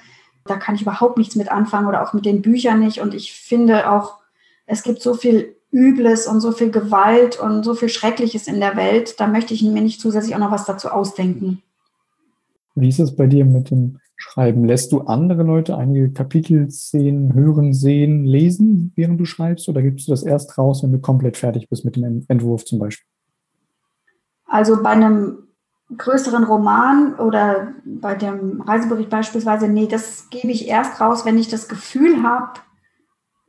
Da 0.45 0.57
kann 0.57 0.75
ich 0.75 0.81
überhaupt 0.81 1.17
nichts 1.17 1.35
mit 1.35 1.51
anfangen 1.51 1.87
oder 1.87 2.03
auch 2.03 2.13
mit 2.13 2.25
den 2.25 2.41
Büchern 2.41 2.79
nicht. 2.79 2.99
Und 3.01 3.13
ich 3.13 3.33
finde 3.33 3.91
auch, 3.91 4.17
es 4.65 4.83
gibt 4.83 5.01
so 5.01 5.13
viel 5.13 5.55
Übles 5.71 6.27
und 6.27 6.41
so 6.41 6.51
viel 6.51 6.71
Gewalt 6.71 7.39
und 7.39 7.63
so 7.63 7.75
viel 7.75 7.89
Schreckliches 7.89 8.47
in 8.47 8.59
der 8.59 8.75
Welt. 8.75 9.19
Da 9.19 9.27
möchte 9.27 9.53
ich 9.53 9.61
mir 9.61 9.81
nicht 9.81 10.01
zusätzlich 10.01 10.35
auch 10.35 10.39
noch 10.39 10.51
was 10.51 10.65
dazu 10.65 10.89
ausdenken. 10.89 11.61
Wie 12.75 12.89
ist 12.89 12.99
es 12.99 13.15
bei 13.15 13.27
dir 13.27 13.45
mit 13.45 13.69
dem 13.69 13.99
Schreiben? 14.21 14.65
Lässt 14.65 14.91
du 14.91 15.01
andere 15.01 15.43
Leute 15.43 15.75
einige 15.75 16.11
Kapitel 16.11 16.69
sehen, 16.69 17.33
hören, 17.33 17.73
sehen, 17.73 18.23
lesen, 18.23 18.93
während 18.95 19.19
du 19.19 19.25
schreibst? 19.25 19.67
Oder 19.67 19.81
gibst 19.81 20.07
du 20.07 20.11
das 20.11 20.23
erst 20.23 20.57
raus, 20.57 20.83
wenn 20.83 20.91
du 20.91 20.99
komplett 20.99 21.37
fertig 21.37 21.67
bist 21.69 21.83
mit 21.83 21.95
dem 21.95 22.23
Entwurf 22.27 22.63
zum 22.63 22.79
Beispiel? 22.79 23.07
Also 24.45 24.81
bei 24.83 24.89
einem 24.89 25.47
größeren 25.97 26.43
Roman 26.43 27.15
oder 27.15 27.73
bei 27.83 28.15
dem 28.15 28.61
Reisebericht 28.61 29.09
beispielsweise, 29.09 29.67
nee, 29.67 29.87
das 29.87 30.29
gebe 30.29 30.51
ich 30.51 30.67
erst 30.67 31.01
raus, 31.01 31.25
wenn 31.25 31.37
ich 31.37 31.49
das 31.49 31.67
Gefühl 31.67 32.21
habe, 32.21 32.59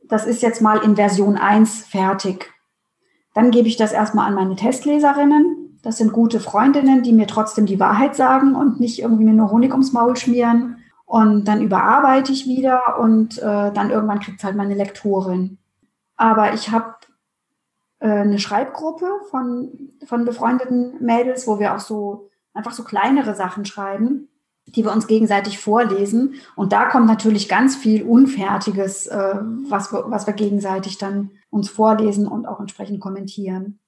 das 0.09 0.25
ist 0.25 0.41
jetzt 0.41 0.61
mal 0.61 0.83
in 0.83 0.95
Version 0.95 1.37
1 1.37 1.85
fertig. 1.85 2.51
Dann 3.35 3.51
gebe 3.51 3.67
ich 3.67 3.77
das 3.77 3.93
erstmal 3.93 4.27
an 4.27 4.35
meine 4.35 4.55
Testleserinnen 4.55 5.62
Das 5.83 5.97
sind 5.97 6.13
gute 6.13 6.39
Freundinnen, 6.39 7.03
die 7.03 7.11
mir 7.11 7.27
trotzdem 7.27 7.65
die 7.65 7.79
Wahrheit 7.79 8.15
sagen 8.15 8.55
und 8.55 8.79
nicht 8.79 9.01
irgendwie 9.01 9.25
mir 9.25 9.33
nur 9.33 9.51
Honig 9.51 9.71
ums 9.73 9.91
Maul 9.91 10.15
schmieren. 10.15 10.77
Und 11.05 11.45
dann 11.47 11.61
überarbeite 11.61 12.31
ich 12.31 12.47
wieder 12.47 12.97
und 12.99 13.37
äh, 13.37 13.71
dann 13.71 13.91
irgendwann 13.91 14.21
kriegt 14.21 14.39
es 14.39 14.43
halt 14.45 14.55
meine 14.55 14.75
Lektorin. 14.75 15.59
Aber 16.15 16.53
ich 16.53 16.71
habe 16.71 16.95
äh, 17.99 18.07
eine 18.07 18.39
Schreibgruppe 18.39 19.05
von, 19.29 19.91
von 20.05 20.23
befreundeten 20.23 21.03
Mädels, 21.03 21.47
wo 21.47 21.59
wir 21.59 21.75
auch 21.75 21.79
so 21.79 22.29
einfach 22.53 22.71
so 22.71 22.83
kleinere 22.83 23.35
Sachen 23.35 23.65
schreiben, 23.65 24.29
die 24.65 24.85
wir 24.85 24.93
uns 24.93 25.07
gegenseitig 25.07 25.59
vorlesen. 25.59 26.35
Und 26.55 26.71
da 26.71 26.85
kommt 26.85 27.07
natürlich 27.07 27.49
ganz 27.49 27.75
viel 27.75 28.03
Unfertiges, 28.03 29.07
äh, 29.07 29.35
was, 29.67 29.91
wir, 29.91 30.05
was 30.07 30.27
wir 30.27 30.33
gegenseitig 30.33 30.97
dann 30.97 31.31
uns 31.49 31.69
vorlesen 31.69 32.25
und 32.25 32.45
auch 32.45 32.61
entsprechend 32.61 33.01
kommentieren. 33.01 33.79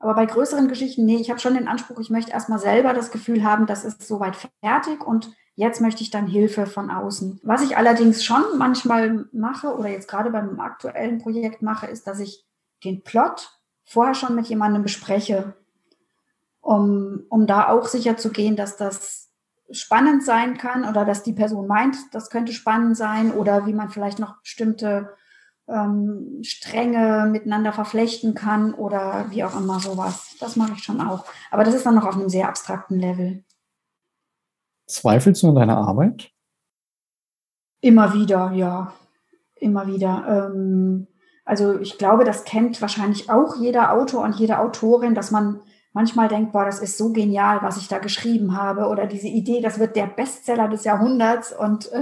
Aber 0.00 0.14
bei 0.14 0.26
größeren 0.26 0.68
Geschichten, 0.68 1.04
nee, 1.04 1.16
ich 1.16 1.30
habe 1.30 1.40
schon 1.40 1.54
den 1.54 1.68
Anspruch, 1.68 1.98
ich 1.98 2.10
möchte 2.10 2.30
erstmal 2.30 2.58
selber 2.60 2.92
das 2.92 3.10
Gefühl 3.10 3.42
haben, 3.42 3.66
das 3.66 3.84
ist 3.84 4.06
soweit 4.06 4.36
fertig 4.62 5.04
und 5.04 5.32
jetzt 5.56 5.80
möchte 5.80 6.02
ich 6.02 6.10
dann 6.10 6.28
Hilfe 6.28 6.66
von 6.66 6.90
außen. 6.90 7.40
Was 7.42 7.62
ich 7.62 7.76
allerdings 7.76 8.24
schon 8.24 8.44
manchmal 8.58 9.26
mache 9.32 9.74
oder 9.76 9.88
jetzt 9.88 10.08
gerade 10.08 10.30
beim 10.30 10.60
aktuellen 10.60 11.18
Projekt 11.18 11.62
mache, 11.62 11.86
ist, 11.86 12.06
dass 12.06 12.20
ich 12.20 12.44
den 12.84 13.02
Plot 13.02 13.58
vorher 13.84 14.14
schon 14.14 14.36
mit 14.36 14.46
jemandem 14.46 14.82
bespreche, 14.82 15.54
um, 16.60 17.24
um 17.28 17.48
da 17.48 17.68
auch 17.68 17.86
sicher 17.86 18.16
zu 18.16 18.30
gehen, 18.30 18.54
dass 18.54 18.76
das 18.76 19.30
spannend 19.70 20.24
sein 20.24 20.58
kann 20.58 20.88
oder 20.88 21.04
dass 21.04 21.24
die 21.24 21.32
Person 21.32 21.66
meint, 21.66 21.96
das 22.12 22.30
könnte 22.30 22.52
spannend 22.52 22.96
sein 22.96 23.32
oder 23.32 23.66
wie 23.66 23.72
man 23.72 23.90
vielleicht 23.90 24.18
noch 24.18 24.40
bestimmte 24.40 25.14
ähm, 25.68 26.38
Stränge 26.42 27.28
miteinander 27.30 27.72
verflechten 27.72 28.34
kann 28.34 28.74
oder 28.74 29.26
wie 29.30 29.44
auch 29.44 29.58
immer 29.58 29.80
sowas. 29.80 30.36
Das 30.40 30.56
mache 30.56 30.72
ich 30.76 30.82
schon 30.82 31.00
auch. 31.00 31.24
Aber 31.50 31.64
das 31.64 31.74
ist 31.74 31.86
dann 31.86 31.94
noch 31.94 32.06
auf 32.06 32.16
einem 32.16 32.28
sehr 32.28 32.48
abstrakten 32.48 32.98
Level. 32.98 33.44
Zweifelst 34.86 35.42
du 35.42 35.50
an 35.50 35.54
deiner 35.54 35.76
Arbeit? 35.76 36.30
Immer 37.80 38.14
wieder, 38.14 38.52
ja. 38.52 38.92
Immer 39.56 39.86
wieder. 39.86 40.50
Ähm, 40.52 41.06
also 41.44 41.78
ich 41.78 41.98
glaube, 41.98 42.24
das 42.24 42.44
kennt 42.44 42.80
wahrscheinlich 42.80 43.30
auch 43.30 43.56
jeder 43.56 43.92
Autor 43.92 44.24
und 44.24 44.36
jede 44.36 44.58
Autorin, 44.58 45.14
dass 45.14 45.30
man 45.30 45.60
manchmal 45.92 46.28
denkt, 46.28 46.52
boah, 46.52 46.64
das 46.64 46.80
ist 46.80 46.98
so 46.98 47.12
genial, 47.12 47.60
was 47.62 47.76
ich 47.76 47.88
da 47.88 47.98
geschrieben 47.98 48.56
habe 48.56 48.86
oder 48.86 49.06
diese 49.06 49.28
Idee, 49.28 49.60
das 49.60 49.78
wird 49.78 49.96
der 49.96 50.06
Bestseller 50.06 50.68
des 50.68 50.84
Jahrhunderts 50.84 51.52
und 51.52 51.90
äh, 51.92 52.00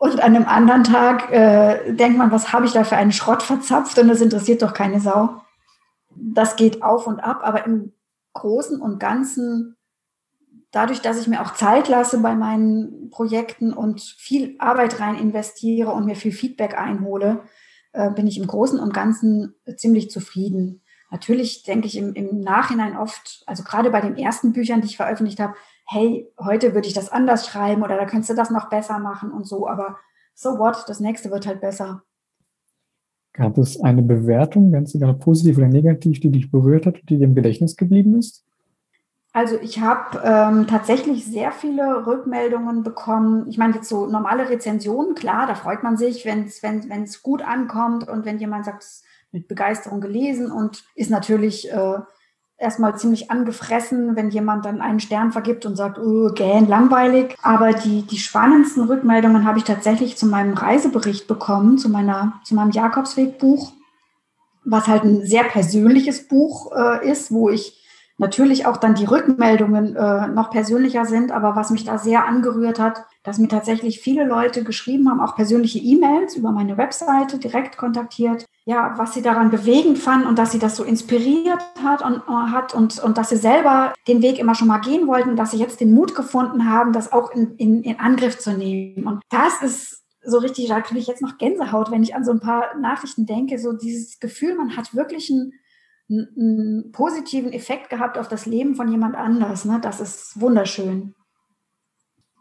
und 0.00 0.18
an 0.18 0.34
einem 0.34 0.46
anderen 0.46 0.82
Tag 0.82 1.30
äh, 1.30 1.92
denkt 1.92 2.16
man, 2.16 2.30
was 2.30 2.54
habe 2.54 2.64
ich 2.64 2.72
da 2.72 2.84
für 2.84 2.96
einen 2.96 3.12
Schrott 3.12 3.42
verzapft 3.42 3.98
und 3.98 4.08
das 4.08 4.22
interessiert 4.22 4.62
doch 4.62 4.72
keine 4.72 4.98
Sau. 4.98 5.42
Das 6.16 6.56
geht 6.56 6.82
auf 6.82 7.06
und 7.06 7.20
ab, 7.20 7.40
aber 7.42 7.66
im 7.66 7.92
Großen 8.32 8.80
und 8.80 8.98
Ganzen, 8.98 9.76
dadurch, 10.70 11.02
dass 11.02 11.20
ich 11.20 11.28
mir 11.28 11.42
auch 11.42 11.52
Zeit 11.52 11.88
lasse 11.88 12.18
bei 12.20 12.34
meinen 12.34 13.10
Projekten 13.10 13.74
und 13.74 14.00
viel 14.00 14.56
Arbeit 14.58 15.00
rein 15.00 15.16
investiere 15.16 15.90
und 15.90 16.06
mir 16.06 16.16
viel 16.16 16.32
Feedback 16.32 16.78
einhole, 16.78 17.42
äh, 17.92 18.10
bin 18.10 18.26
ich 18.26 18.38
im 18.38 18.46
Großen 18.46 18.80
und 18.80 18.94
Ganzen 18.94 19.54
ziemlich 19.76 20.10
zufrieden. 20.10 20.80
Natürlich 21.10 21.64
denke 21.64 21.86
ich 21.86 21.98
im, 21.98 22.14
im 22.14 22.40
Nachhinein 22.40 22.96
oft, 22.96 23.42
also 23.46 23.64
gerade 23.64 23.90
bei 23.90 24.00
den 24.00 24.16
ersten 24.16 24.54
Büchern, 24.54 24.80
die 24.80 24.86
ich 24.86 24.96
veröffentlicht 24.96 25.40
habe, 25.40 25.56
hey, 25.90 26.32
heute 26.38 26.74
würde 26.74 26.86
ich 26.86 26.94
das 26.94 27.10
anders 27.10 27.46
schreiben 27.46 27.82
oder 27.82 27.96
da 27.96 28.06
könntest 28.06 28.30
du 28.30 28.34
das 28.34 28.50
noch 28.50 28.70
besser 28.70 29.00
machen 29.00 29.32
und 29.32 29.46
so, 29.46 29.66
aber 29.66 29.96
so 30.34 30.58
what, 30.58 30.84
das 30.86 31.00
nächste 31.00 31.30
wird 31.32 31.48
halt 31.48 31.60
besser. 31.60 32.02
Gab 33.32 33.58
es 33.58 33.80
eine 33.80 34.02
Bewertung, 34.02 34.70
ganz 34.70 34.94
egal 34.94 35.14
positiv 35.14 35.58
oder 35.58 35.66
negativ, 35.66 36.20
die 36.20 36.30
dich 36.30 36.50
berührt 36.50 36.86
hat 36.86 37.00
und 37.00 37.10
die 37.10 37.18
dir 37.18 37.24
im 37.24 37.34
Gedächtnis 37.34 37.76
geblieben 37.76 38.16
ist? 38.16 38.44
Also 39.32 39.56
ich 39.60 39.80
habe 39.80 40.20
ähm, 40.24 40.66
tatsächlich 40.68 41.24
sehr 41.24 41.50
viele 41.50 42.06
Rückmeldungen 42.06 42.82
bekommen. 42.82 43.48
Ich 43.48 43.58
meine 43.58 43.74
jetzt 43.74 43.88
so 43.88 44.06
normale 44.06 44.48
Rezensionen, 44.48 45.14
klar, 45.14 45.46
da 45.46 45.54
freut 45.54 45.82
man 45.82 45.96
sich, 45.96 46.24
wenn 46.24 46.44
es 46.44 46.62
wenn, 46.62 46.88
wenn's 46.88 47.22
gut 47.22 47.42
ankommt 47.42 48.08
und 48.08 48.24
wenn 48.24 48.38
jemand 48.38 48.64
sagt, 48.64 48.82
es 48.84 49.02
mit 49.32 49.48
Begeisterung 49.48 50.00
gelesen 50.00 50.50
und 50.50 50.84
ist 50.94 51.10
natürlich 51.10 51.70
äh, 51.72 51.98
erstmal 52.60 52.96
ziemlich 52.96 53.30
angefressen, 53.30 54.14
wenn 54.16 54.30
jemand 54.30 54.66
dann 54.66 54.80
einen 54.80 55.00
Stern 55.00 55.32
vergibt 55.32 55.64
und 55.64 55.76
sagt, 55.76 55.98
oh, 55.98 56.30
gähn, 56.34 56.68
langweilig. 56.68 57.34
Aber 57.42 57.72
die, 57.72 58.02
die 58.02 58.18
spannendsten 58.18 58.84
Rückmeldungen 58.84 59.46
habe 59.46 59.58
ich 59.58 59.64
tatsächlich 59.64 60.16
zu 60.16 60.26
meinem 60.26 60.54
Reisebericht 60.54 61.26
bekommen, 61.26 61.78
zu, 61.78 61.88
meiner, 61.88 62.40
zu 62.44 62.54
meinem 62.54 62.70
Jakobsweg-Buch, 62.70 63.72
was 64.64 64.86
halt 64.86 65.04
ein 65.04 65.26
sehr 65.26 65.44
persönliches 65.44 66.28
Buch 66.28 66.70
äh, 66.76 67.10
ist, 67.10 67.32
wo 67.32 67.48
ich 67.48 67.79
natürlich 68.20 68.66
auch 68.66 68.76
dann 68.76 68.94
die 68.94 69.06
Rückmeldungen 69.06 69.96
äh, 69.96 70.28
noch 70.28 70.50
persönlicher 70.50 71.06
sind, 71.06 71.32
aber 71.32 71.56
was 71.56 71.70
mich 71.70 71.84
da 71.84 71.96
sehr 71.96 72.26
angerührt 72.26 72.78
hat, 72.78 73.06
dass 73.22 73.38
mir 73.38 73.48
tatsächlich 73.48 74.00
viele 74.00 74.26
Leute 74.26 74.62
geschrieben 74.62 75.08
haben, 75.08 75.20
auch 75.20 75.34
persönliche 75.34 75.78
E-Mails 75.78 76.36
über 76.36 76.52
meine 76.52 76.76
Webseite 76.76 77.38
direkt 77.38 77.78
kontaktiert, 77.78 78.44
ja, 78.66 78.92
was 78.98 79.14
sie 79.14 79.22
daran 79.22 79.50
bewegend 79.50 79.98
fanden 79.98 80.26
und 80.26 80.38
dass 80.38 80.52
sie 80.52 80.58
das 80.58 80.76
so 80.76 80.84
inspiriert 80.84 81.62
hat 81.82 82.04
und, 82.04 82.18
uh, 82.28 82.52
hat 82.52 82.74
und, 82.74 83.02
und 83.02 83.16
dass 83.16 83.30
sie 83.30 83.36
selber 83.36 83.94
den 84.06 84.20
Weg 84.20 84.38
immer 84.38 84.54
schon 84.54 84.68
mal 84.68 84.80
gehen 84.80 85.06
wollten, 85.06 85.34
dass 85.34 85.52
sie 85.52 85.58
jetzt 85.58 85.80
den 85.80 85.94
Mut 85.94 86.14
gefunden 86.14 86.68
haben, 86.68 86.92
das 86.92 87.12
auch 87.12 87.30
in, 87.32 87.56
in, 87.56 87.82
in 87.82 87.98
Angriff 88.00 88.38
zu 88.38 88.52
nehmen. 88.52 89.06
Und 89.06 89.22
das 89.30 89.62
ist 89.62 90.04
so 90.22 90.36
richtig, 90.38 90.68
da 90.68 90.82
kriege 90.82 91.00
ich 91.00 91.06
jetzt 91.06 91.22
noch 91.22 91.38
Gänsehaut, 91.38 91.90
wenn 91.90 92.02
ich 92.02 92.14
an 92.14 92.24
so 92.24 92.32
ein 92.32 92.40
paar 92.40 92.76
Nachrichten 92.78 93.24
denke, 93.24 93.58
so 93.58 93.72
dieses 93.72 94.20
Gefühl, 94.20 94.54
man 94.56 94.76
hat 94.76 94.94
wirklich 94.94 95.30
einen, 95.30 95.54
einen 96.10 96.90
positiven 96.92 97.52
Effekt 97.52 97.88
gehabt 97.88 98.18
auf 98.18 98.28
das 98.28 98.46
Leben 98.46 98.74
von 98.74 98.90
jemand 98.90 99.14
anders. 99.14 99.64
Ne? 99.64 99.78
Das 99.80 100.00
ist 100.00 100.40
wunderschön. 100.40 101.14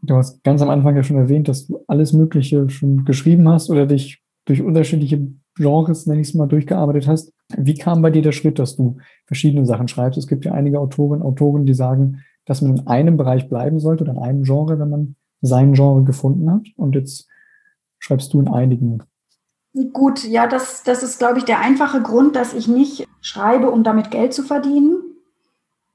Du 0.02 0.16
hast 0.16 0.44
ganz 0.44 0.62
am 0.62 0.70
Anfang 0.70 0.96
ja 0.96 1.04
schon 1.04 1.18
erwähnt, 1.18 1.48
dass 1.48 1.68
du 1.68 1.84
alles 1.88 2.14
Mögliche 2.14 2.70
schon 2.70 3.06
geschrieben 3.06 3.48
hast 3.50 3.70
oder 3.70 3.86
dich 3.86 4.24
durch 4.46 4.62
unterschiedliche 4.62 5.28
Genres, 5.56 6.08
nenne 6.08 6.22
ich 6.22 6.30
es 6.30 6.34
mal, 6.34 6.48
durchgearbeitet 6.48 7.08
hast. 7.08 7.34
Wie 7.58 7.74
kam 7.74 8.02
bei 8.02 8.10
dir 8.10 8.22
der 8.22 8.32
Schritt, 8.32 8.60
dass 8.60 8.78
du 8.78 8.98
verschiedene 9.26 9.66
Sachen 9.66 9.88
schreibst? 9.88 10.18
Es 10.18 10.28
gibt 10.28 10.46
ja 10.46 10.54
einige 10.54 10.80
Autorinnen, 10.80 11.22
Autoren, 11.22 11.66
die 11.66 11.74
sagen, 11.74 12.24
dass 12.46 12.62
man 12.62 12.78
in 12.78 12.88
einem 12.88 13.18
Bereich 13.18 13.50
bleiben 13.50 13.80
sollte 13.80 14.04
oder 14.04 14.14
in 14.14 14.20
einem 14.20 14.44
Genre, 14.44 14.80
wenn 14.80 14.90
man 14.90 15.16
sein 15.42 15.74
Genre 15.74 16.04
gefunden 16.04 16.50
hat. 16.50 16.66
Und 16.78 16.96
jetzt 16.96 17.28
schreibst 18.00 18.34
du 18.34 18.40
in 18.40 18.48
einigen. 18.48 19.04
Gut, 19.94 20.24
ja, 20.24 20.48
das, 20.48 20.84
das 20.84 21.04
ist, 21.04 21.20
glaube 21.20 21.40
ich, 21.40 21.46
der 21.46 21.60
einfache 21.60 22.02
Grund, 22.02 22.36
dass 22.36 22.54
ich 22.54 22.68
nicht 22.68 23.08
schreibe, 23.22 23.70
um 23.70 23.84
damit 23.84 24.12
Geld 24.12 24.34
zu 24.34 24.44
verdienen 24.44 25.02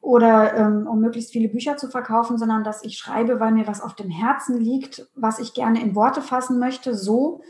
oder 0.01 0.55
ähm, 0.55 0.87
um 0.87 1.01
möglichst 1.01 1.33
viele 1.33 1.49
Bücher 1.49 1.77
zu 1.77 1.89
verkaufen, 1.89 2.39
sondern 2.39 2.63
dass 2.63 2.85
ich 2.85 2.99
schreibe, 2.99 3.41
weil 3.41 3.53
mir 3.53 3.67
was 3.67 3.81
auf 3.81 3.95
dem 3.95 4.11
Herzen 4.11 4.59
liegt, 4.59 5.07
was 5.15 5.39
ich 5.39 5.55
gerne 5.55 5.81
in 5.81 5.95
Worte 5.95 6.23
fassen 6.23 6.59
möchte, 6.59 6.95
so, 6.95 7.43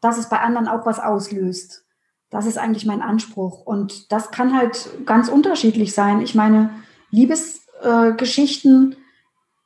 dass 0.00 0.18
es 0.18 0.28
bei 0.28 0.40
anderen 0.40 0.68
auch 0.68 0.84
was 0.84 0.98
auslöst. 0.98 1.84
Das 2.28 2.46
ist 2.46 2.58
eigentlich 2.58 2.86
mein 2.86 3.02
Anspruch. 3.02 3.64
Und 3.64 4.10
das 4.10 4.30
kann 4.30 4.56
halt 4.56 4.88
ganz 5.06 5.28
unterschiedlich 5.28 5.94
sein. 5.94 6.20
Ich 6.20 6.34
meine, 6.34 6.70
Liebesgeschichten 7.10 8.92
äh, 8.92 8.96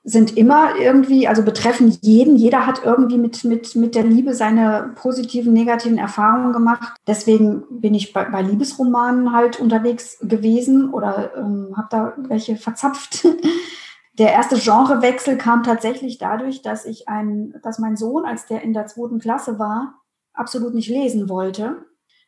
sind 0.08 0.36
immer 0.36 0.76
irgendwie, 0.76 1.26
also 1.26 1.42
betreffen 1.42 1.98
jeden. 2.00 2.36
Jeder 2.36 2.64
hat 2.64 2.84
irgendwie 2.84 3.18
mit, 3.18 3.42
mit, 3.42 3.74
mit 3.74 3.96
der 3.96 4.04
Liebe 4.04 4.34
seine 4.34 4.92
positiven, 4.94 5.52
negativen 5.52 5.98
Erfahrungen 5.98 6.52
gemacht. 6.52 6.96
Deswegen 7.08 7.64
bin 7.70 7.92
ich 7.92 8.12
bei, 8.12 8.24
bei 8.24 8.40
Liebesromanen 8.40 9.32
halt 9.32 9.58
unterwegs 9.58 10.18
gewesen 10.20 10.94
oder 10.94 11.32
ähm, 11.36 11.74
habe 11.76 11.88
da 11.90 12.14
welche 12.28 12.56
verzapft. 12.56 13.26
Der 14.18 14.32
erste 14.32 14.56
Genrewechsel 14.56 15.36
kam 15.36 15.64
tatsächlich 15.64 16.18
dadurch, 16.18 16.62
dass 16.62 16.86
ich 16.86 17.08
ein, 17.08 17.54
dass 17.62 17.78
mein 17.80 17.96
Sohn, 17.96 18.24
als 18.24 18.46
der 18.46 18.62
in 18.62 18.72
der 18.72 18.86
zweiten 18.86 19.18
Klasse 19.18 19.58
war, 19.58 20.00
absolut 20.32 20.72
nicht 20.72 20.88
lesen 20.88 21.28
wollte. 21.28 21.84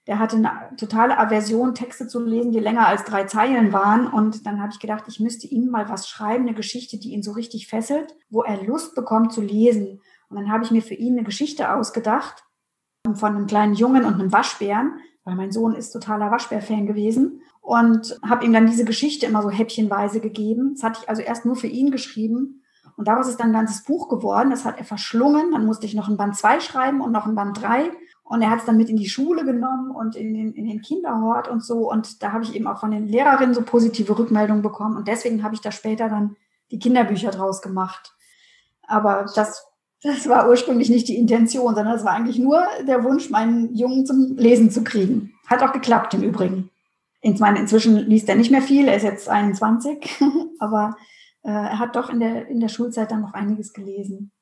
Der 0.08 0.18
hatte 0.18 0.36
eine 0.36 0.50
totale 0.78 1.18
Aversion, 1.18 1.74
Texte 1.74 2.08
zu 2.08 2.24
lesen, 2.24 2.50
die 2.50 2.60
länger 2.60 2.88
als 2.88 3.04
drei 3.04 3.24
Zeilen 3.24 3.74
waren. 3.74 4.06
Und 4.06 4.46
dann 4.46 4.60
habe 4.60 4.72
ich 4.72 4.80
gedacht, 4.80 5.04
ich 5.06 5.20
müsste 5.20 5.46
ihm 5.46 5.68
mal 5.68 5.90
was 5.90 6.08
schreiben, 6.08 6.46
eine 6.46 6.54
Geschichte, 6.54 6.98
die 6.98 7.12
ihn 7.12 7.22
so 7.22 7.32
richtig 7.32 7.68
fesselt, 7.68 8.16
wo 8.30 8.42
er 8.42 8.64
Lust 8.64 8.94
bekommt 8.94 9.34
zu 9.34 9.42
lesen. 9.42 10.00
Und 10.30 10.36
dann 10.36 10.50
habe 10.50 10.64
ich 10.64 10.70
mir 10.70 10.80
für 10.80 10.94
ihn 10.94 11.12
eine 11.12 11.24
Geschichte 11.24 11.74
ausgedacht 11.74 12.44
von 13.14 13.36
einem 13.36 13.46
kleinen 13.46 13.74
Jungen 13.74 14.06
und 14.06 14.14
einem 14.14 14.32
Waschbären, 14.32 14.98
weil 15.24 15.34
mein 15.34 15.52
Sohn 15.52 15.74
ist 15.74 15.92
totaler 15.92 16.30
Waschbär-Fan 16.30 16.86
gewesen. 16.86 17.42
Und 17.60 18.18
habe 18.26 18.46
ihm 18.46 18.54
dann 18.54 18.66
diese 18.66 18.86
Geschichte 18.86 19.26
immer 19.26 19.42
so 19.42 19.50
häppchenweise 19.50 20.20
gegeben. 20.20 20.72
Das 20.72 20.84
hatte 20.84 21.00
ich 21.02 21.08
also 21.10 21.20
erst 21.20 21.44
nur 21.44 21.54
für 21.54 21.66
ihn 21.66 21.90
geschrieben. 21.90 22.62
Und 22.96 23.08
daraus 23.08 23.28
ist 23.28 23.38
dann 23.38 23.48
ein 23.48 23.52
ganzes 23.52 23.84
Buch 23.84 24.08
geworden. 24.08 24.48
Das 24.48 24.64
hat 24.64 24.78
er 24.78 24.84
verschlungen. 24.84 25.52
Dann 25.52 25.66
musste 25.66 25.84
ich 25.84 25.94
noch 25.94 26.08
ein 26.08 26.16
Band 26.16 26.34
2 26.34 26.60
schreiben 26.60 27.02
und 27.02 27.12
noch 27.12 27.26
ein 27.26 27.34
Band 27.34 27.60
3. 27.60 27.90
Und 28.28 28.42
er 28.42 28.50
hat 28.50 28.60
es 28.60 28.66
dann 28.66 28.76
mit 28.76 28.90
in 28.90 28.98
die 28.98 29.08
Schule 29.08 29.44
genommen 29.44 29.90
und 29.90 30.14
in 30.14 30.34
den, 30.34 30.52
in 30.52 30.68
den 30.68 30.82
Kinderhort 30.82 31.48
und 31.48 31.64
so. 31.64 31.90
Und 31.90 32.22
da 32.22 32.32
habe 32.32 32.44
ich 32.44 32.54
eben 32.54 32.66
auch 32.66 32.78
von 32.78 32.90
den 32.90 33.08
Lehrerinnen 33.08 33.54
so 33.54 33.62
positive 33.62 34.18
Rückmeldungen 34.18 34.62
bekommen. 34.62 34.98
Und 34.98 35.08
deswegen 35.08 35.42
habe 35.42 35.54
ich 35.54 35.62
da 35.62 35.72
später 35.72 36.10
dann 36.10 36.36
die 36.70 36.78
Kinderbücher 36.78 37.30
draus 37.30 37.62
gemacht. 37.62 38.12
Aber 38.86 39.24
das, 39.34 39.66
das 40.02 40.28
war 40.28 40.46
ursprünglich 40.46 40.90
nicht 40.90 41.08
die 41.08 41.16
Intention, 41.16 41.74
sondern 41.74 41.96
es 41.96 42.04
war 42.04 42.12
eigentlich 42.12 42.38
nur 42.38 42.62
der 42.86 43.02
Wunsch, 43.02 43.30
meinen 43.30 43.74
Jungen 43.74 44.04
zum 44.04 44.36
Lesen 44.36 44.70
zu 44.70 44.84
kriegen. 44.84 45.32
Hat 45.46 45.62
auch 45.62 45.72
geklappt 45.72 46.12
im 46.12 46.22
Übrigen. 46.22 46.70
Ich 47.22 47.40
meine, 47.40 47.58
inzwischen 47.58 47.96
liest 47.96 48.28
er 48.28 48.36
nicht 48.36 48.50
mehr 48.50 48.62
viel, 48.62 48.88
er 48.88 48.96
ist 48.96 49.02
jetzt 49.02 49.28
21, 49.28 50.20
aber 50.58 50.96
äh, 51.42 51.50
er 51.50 51.78
hat 51.78 51.96
doch 51.96 52.10
in 52.10 52.20
der, 52.20 52.46
in 52.48 52.60
der 52.60 52.68
Schulzeit 52.68 53.10
dann 53.10 53.22
noch 53.22 53.32
einiges 53.32 53.72
gelesen. 53.72 54.32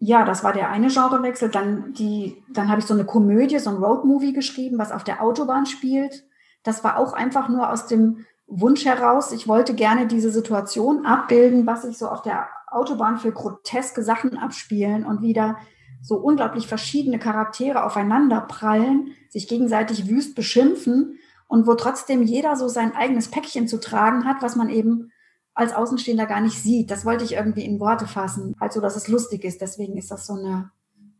Ja, 0.00 0.24
das 0.24 0.44
war 0.44 0.52
der 0.52 0.70
eine 0.70 0.88
Genrewechsel. 0.88 1.48
Dann, 1.48 1.92
die, 1.92 2.42
dann 2.48 2.68
habe 2.68 2.80
ich 2.80 2.86
so 2.86 2.94
eine 2.94 3.04
Komödie, 3.04 3.58
so 3.58 3.70
ein 3.70 3.76
Roadmovie 3.76 4.32
geschrieben, 4.32 4.78
was 4.78 4.92
auf 4.92 5.04
der 5.04 5.22
Autobahn 5.22 5.66
spielt. 5.66 6.24
Das 6.62 6.84
war 6.84 6.98
auch 6.98 7.12
einfach 7.12 7.48
nur 7.48 7.70
aus 7.70 7.86
dem 7.86 8.24
Wunsch 8.46 8.84
heraus. 8.84 9.32
Ich 9.32 9.48
wollte 9.48 9.74
gerne 9.74 10.06
diese 10.06 10.30
Situation 10.30 11.04
abbilden, 11.04 11.66
was 11.66 11.82
sich 11.82 11.98
so 11.98 12.08
auf 12.08 12.22
der 12.22 12.48
Autobahn 12.68 13.18
für 13.18 13.32
groteske 13.32 14.02
Sachen 14.02 14.38
abspielen 14.38 15.04
und 15.04 15.22
wieder 15.22 15.56
so 16.00 16.16
unglaublich 16.16 16.66
verschiedene 16.66 17.18
Charaktere 17.18 17.84
aufeinander 17.84 18.40
prallen, 18.40 19.14
sich 19.28 19.48
gegenseitig 19.48 20.08
wüst 20.08 20.34
beschimpfen 20.34 21.18
und 21.48 21.66
wo 21.66 21.74
trotzdem 21.74 22.22
jeder 22.22 22.56
so 22.56 22.68
sein 22.68 22.94
eigenes 22.94 23.30
Päckchen 23.30 23.68
zu 23.68 23.80
tragen 23.80 24.24
hat, 24.24 24.42
was 24.42 24.54
man 24.54 24.68
eben 24.68 25.10
als 25.58 25.74
Außenstehender 25.74 26.26
gar 26.26 26.40
nicht 26.40 26.62
sieht. 26.62 26.88
Das 26.88 27.04
wollte 27.04 27.24
ich 27.24 27.32
irgendwie 27.32 27.64
in 27.64 27.80
Worte 27.80 28.06
fassen, 28.06 28.54
also 28.60 28.80
dass 28.80 28.94
es 28.94 29.08
lustig 29.08 29.42
ist. 29.42 29.60
Deswegen 29.60 29.96
ist 29.96 30.12
das 30.12 30.24
so 30.24 30.34
eine, 30.34 30.70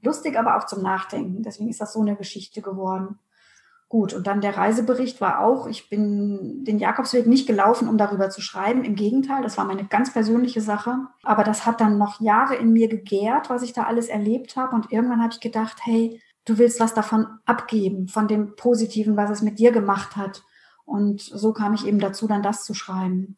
lustig, 0.00 0.38
aber 0.38 0.56
auch 0.56 0.66
zum 0.66 0.80
Nachdenken. 0.80 1.42
Deswegen 1.42 1.68
ist 1.68 1.80
das 1.80 1.92
so 1.92 2.02
eine 2.02 2.14
Geschichte 2.14 2.62
geworden. 2.62 3.18
Gut, 3.88 4.14
und 4.14 4.28
dann 4.28 4.40
der 4.40 4.56
Reisebericht 4.56 5.20
war 5.20 5.40
auch, 5.40 5.66
ich 5.66 5.90
bin 5.90 6.62
den 6.64 6.78
Jakobsweg 6.78 7.26
nicht 7.26 7.48
gelaufen, 7.48 7.88
um 7.88 7.98
darüber 7.98 8.30
zu 8.30 8.40
schreiben. 8.40 8.84
Im 8.84 8.94
Gegenteil, 8.94 9.42
das 9.42 9.58
war 9.58 9.64
meine 9.64 9.86
ganz 9.86 10.12
persönliche 10.12 10.60
Sache. 10.60 10.94
Aber 11.24 11.42
das 11.42 11.66
hat 11.66 11.80
dann 11.80 11.98
noch 11.98 12.20
Jahre 12.20 12.54
in 12.54 12.72
mir 12.72 12.88
gegärt, 12.88 13.50
was 13.50 13.62
ich 13.62 13.72
da 13.72 13.84
alles 13.84 14.06
erlebt 14.06 14.54
habe. 14.54 14.76
Und 14.76 14.92
irgendwann 14.92 15.20
habe 15.20 15.32
ich 15.32 15.40
gedacht, 15.40 15.78
hey, 15.82 16.20
du 16.44 16.58
willst 16.58 16.78
was 16.78 16.94
davon 16.94 17.26
abgeben, 17.44 18.06
von 18.06 18.28
dem 18.28 18.54
Positiven, 18.54 19.16
was 19.16 19.30
es 19.30 19.42
mit 19.42 19.58
dir 19.58 19.72
gemacht 19.72 20.16
hat. 20.16 20.44
Und 20.84 21.22
so 21.22 21.52
kam 21.52 21.74
ich 21.74 21.88
eben 21.88 21.98
dazu, 21.98 22.28
dann 22.28 22.44
das 22.44 22.64
zu 22.64 22.72
schreiben. 22.74 23.36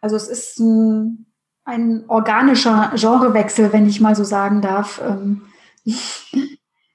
Also 0.00 0.16
es 0.16 0.28
ist 0.28 0.58
ein, 0.58 1.26
ein 1.64 2.04
organischer 2.08 2.92
Genrewechsel, 2.94 3.72
wenn 3.72 3.86
ich 3.86 4.00
mal 4.00 4.16
so 4.16 4.24
sagen 4.24 4.62
darf. 4.62 5.00
Ähm, 5.04 5.42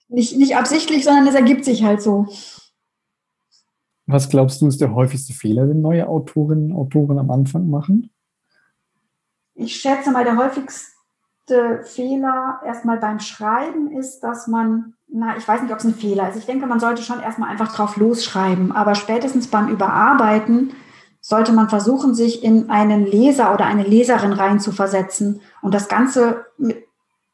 nicht, 0.08 0.38
nicht 0.38 0.56
absichtlich, 0.56 1.04
sondern 1.04 1.28
es 1.28 1.36
ergibt 1.36 1.66
sich 1.66 1.84
halt 1.84 2.02
so. 2.02 2.28
Was 4.08 4.30
glaubst 4.30 4.62
du, 4.62 4.68
ist 4.68 4.82
der 4.82 4.94
häufigste 4.94 5.34
Fehler, 5.34 5.66
den 5.66 5.82
neue 5.82 6.08
Autorinnen 6.08 6.72
und 6.72 6.78
Autoren 6.78 7.18
am 7.18 7.32
Anfang 7.32 7.70
machen? 7.70 8.12
Ich 9.56 9.78
schätze 9.78 10.12
mal, 10.12 10.24
der 10.24 10.38
häufigste 10.38 11.82
Fehler 11.84 12.60
erstmal 12.66 12.98
beim 12.98 13.20
Schreiben 13.20 13.92
ist, 13.92 14.20
dass 14.20 14.48
man, 14.48 14.94
na, 15.08 15.38
ich 15.38 15.48
weiß 15.48 15.62
nicht, 15.62 15.72
ob 15.72 15.80
es 15.80 15.86
ein 15.86 15.96
Fehler 15.96 16.30
ist. 16.30 16.38
Ich 16.38 16.46
denke, 16.46 16.68
man 16.68 16.80
sollte 16.80 17.02
schon 17.02 17.20
erstmal 17.20 17.50
einfach 17.50 17.74
drauf 17.74 17.98
losschreiben. 17.98 18.72
Aber 18.72 18.94
spätestens 18.94 19.48
beim 19.48 19.70
Überarbeiten 19.70 20.74
sollte 21.28 21.54
man 21.54 21.70
versuchen, 21.70 22.14
sich 22.14 22.44
in 22.44 22.70
einen 22.70 23.04
Leser 23.04 23.52
oder 23.52 23.66
eine 23.66 23.82
Leserin 23.82 24.32
reinzuversetzen 24.32 25.42
und 25.64 25.74
das 25.74 25.88
Ganze 25.88 26.46
mit, 26.60 26.86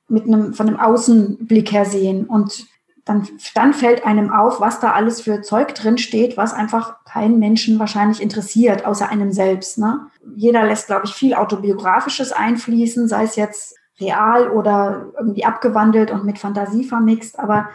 mit 0.08 0.24
einem, 0.24 0.54
von 0.54 0.70
einem 0.70 0.80
Außenblick 0.80 1.74
her 1.74 1.84
sehen. 1.84 2.26
Und 2.26 2.68
dann, 3.04 3.28
dann 3.54 3.74
fällt 3.74 4.06
einem 4.06 4.32
auf, 4.32 4.62
was 4.62 4.80
da 4.80 4.94
alles 4.94 5.20
für 5.20 5.42
Zeug 5.42 5.76
drin 5.76 5.98
steht, 5.98 6.38
was 6.38 6.54
einfach 6.54 7.04
keinen 7.04 7.38
Menschen 7.38 7.80
wahrscheinlich 7.80 8.22
interessiert, 8.22 8.86
außer 8.86 9.10
einem 9.10 9.34
selbst. 9.34 9.78
Ne? 9.78 10.08
Jeder 10.38 10.64
lässt, 10.64 10.88
glaube 10.88 11.06
ich, 11.06 11.14
viel 11.14 11.34
Autobiografisches 11.34 12.32
einfließen, 12.32 13.10
sei 13.10 13.26
es 13.26 13.36
jetzt 13.36 13.76
real 14.00 14.50
oder 14.52 15.12
irgendwie 15.20 15.44
abgewandelt 15.44 16.12
und 16.12 16.24
mit 16.24 16.40
Fantasie 16.40 16.86
vermixt. 16.86 17.38
Aber 17.38 17.68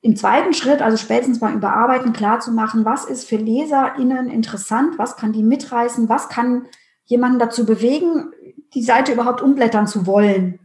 im 0.00 0.16
zweiten 0.16 0.54
Schritt, 0.54 0.80
also 0.80 0.96
spätestens 0.96 1.40
beim 1.40 1.56
Überarbeiten, 1.56 2.12
klar 2.12 2.40
zu 2.40 2.52
machen, 2.52 2.84
was 2.84 3.04
ist 3.04 3.28
für 3.28 3.36
LeserInnen 3.36 4.28
interessant, 4.28 4.98
was 4.98 5.16
kann 5.16 5.32
die 5.32 5.42
mitreißen, 5.42 6.08
was 6.08 6.28
kann 6.28 6.66
jemanden 7.04 7.38
dazu 7.38 7.66
bewegen, 7.66 8.30
die 8.74 8.82
Seite 8.82 9.12
überhaupt 9.12 9.40
umblättern 9.40 9.86
zu 9.86 10.06
wollen. 10.06 10.60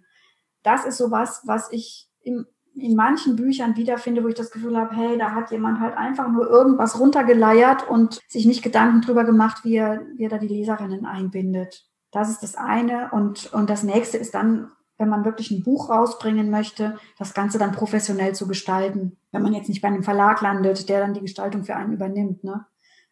Das 0.62 0.86
ist 0.86 0.98
sowas, 0.98 1.42
was 1.46 1.72
ich 1.72 2.10
im, 2.22 2.46
in 2.76 2.96
manchen 2.96 3.36
Büchern 3.36 3.76
wiederfinde, 3.76 4.24
wo 4.24 4.28
ich 4.28 4.36
das 4.36 4.52
Gefühl 4.52 4.78
habe, 4.78 4.96
hey, 4.96 5.18
da 5.18 5.32
hat 5.32 5.52
jemand 5.52 5.80
halt 5.80 5.98
einfach 5.98 6.28
nur 6.28 6.48
irgendwas 6.48 7.00
runtergeleiert 7.00 7.88
und 7.90 8.20
sich 8.28 8.46
nicht 8.46 8.64
Gedanken 8.64 9.02
drüber 9.02 9.24
gemacht, 9.24 9.64
wie 9.64 9.76
er, 9.78 10.02
wie 10.16 10.26
er 10.26 10.30
da 10.30 10.38
die 10.38 10.48
Leserinnen 10.48 11.06
einbindet. 11.06 11.86
Das 12.12 12.30
ist 12.30 12.44
das 12.44 12.56
eine. 12.56 13.10
Und, 13.12 13.52
und 13.54 13.70
das 13.70 13.84
nächste 13.84 14.18
ist 14.18 14.36
dann 14.36 14.72
wenn 14.98 15.10
man 15.10 15.26
wirklich 15.26 15.52
ein 15.52 15.64
Buch 15.64 15.90
rausbringen 15.90 16.50
möchte, 16.50 16.98
das 17.18 17.34
Ganze 17.34 17.58
dann 17.58 17.72
professionell 17.72 18.36
zu 18.36 18.48
gestalten. 18.48 19.18
Wenn 19.32 19.42
man 19.42 19.54
jetzt 19.54 19.70
nicht 19.70 19.82
bei 19.82 19.88
einem 19.88 20.04
Verlag 20.04 20.42
landet, 20.42 20.88
der 20.90 21.00
dann 21.00 21.14
die 21.14 21.22
Gestaltung 21.22 21.64
für 21.64 21.76
einen 21.76 21.94
übernimmt. 21.94 22.44
Ne? 22.44 22.66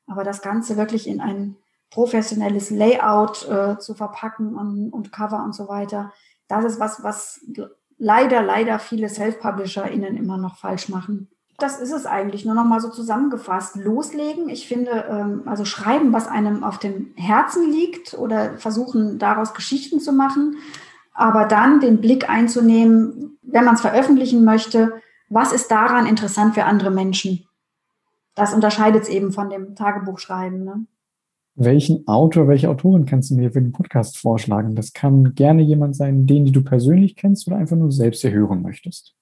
Aber 0.07 0.23
das 0.23 0.41
Ganze 0.41 0.77
wirklich 0.77 1.07
in 1.07 1.21
ein 1.21 1.55
professionelles 1.89 2.69
Layout 2.69 3.47
äh, 3.49 3.77
zu 3.79 3.95
verpacken 3.95 4.55
und, 4.55 4.91
und 4.91 5.11
Cover 5.11 5.43
und 5.43 5.55
so 5.55 5.67
weiter, 5.67 6.13
das 6.47 6.65
ist 6.65 6.79
was, 6.79 7.03
was 7.03 7.41
leider, 7.97 8.41
leider 8.41 8.79
viele 8.79 9.09
Self-PublisherInnen 9.09 10.15
immer 10.15 10.37
noch 10.37 10.57
falsch 10.57 10.89
machen. 10.89 11.29
Das 11.57 11.79
ist 11.79 11.91
es 11.91 12.05
eigentlich, 12.05 12.43
nur 12.43 12.55
noch 12.55 12.65
mal 12.65 12.79
so 12.79 12.89
zusammengefasst. 12.89 13.75
Loslegen, 13.75 14.49
ich 14.49 14.67
finde, 14.67 15.05
ähm, 15.09 15.43
also 15.45 15.63
schreiben, 15.63 16.11
was 16.11 16.27
einem 16.27 16.63
auf 16.63 16.79
dem 16.79 17.13
Herzen 17.15 17.69
liegt 17.69 18.15
oder 18.15 18.57
versuchen, 18.57 19.19
daraus 19.19 19.53
Geschichten 19.53 19.99
zu 19.99 20.11
machen 20.11 20.57
aber 21.13 21.45
dann 21.45 21.79
den 21.79 22.01
Blick 22.01 22.29
einzunehmen, 22.29 23.37
wenn 23.41 23.65
man 23.65 23.75
es 23.75 23.81
veröffentlichen 23.81 24.43
möchte, 24.43 24.93
was 25.29 25.53
ist 25.53 25.71
daran 25.71 26.05
interessant 26.05 26.55
für 26.55 26.65
andere 26.65 26.91
Menschen? 26.91 27.45
Das 28.35 28.53
unterscheidet 28.53 29.03
es 29.03 29.09
eben 29.09 29.31
von 29.31 29.49
dem 29.49 29.75
Tagebuchschreiben. 29.75 30.63
Ne? 30.63 30.85
Welchen 31.55 32.07
Autor, 32.07 32.47
welche 32.47 32.69
Autorin 32.69 33.05
kannst 33.05 33.29
du 33.29 33.35
mir 33.35 33.51
für 33.51 33.61
den 33.61 33.73
Podcast 33.73 34.17
vorschlagen? 34.17 34.75
Das 34.75 34.93
kann 34.93 35.35
gerne 35.35 35.61
jemand 35.61 35.95
sein, 35.95 36.25
den 36.25 36.45
du 36.45 36.63
persönlich 36.63 37.15
kennst 37.15 37.47
oder 37.47 37.57
einfach 37.57 37.75
nur 37.75 37.91
selbst 37.91 38.23
erhören 38.23 38.61
möchtest. 38.61 39.15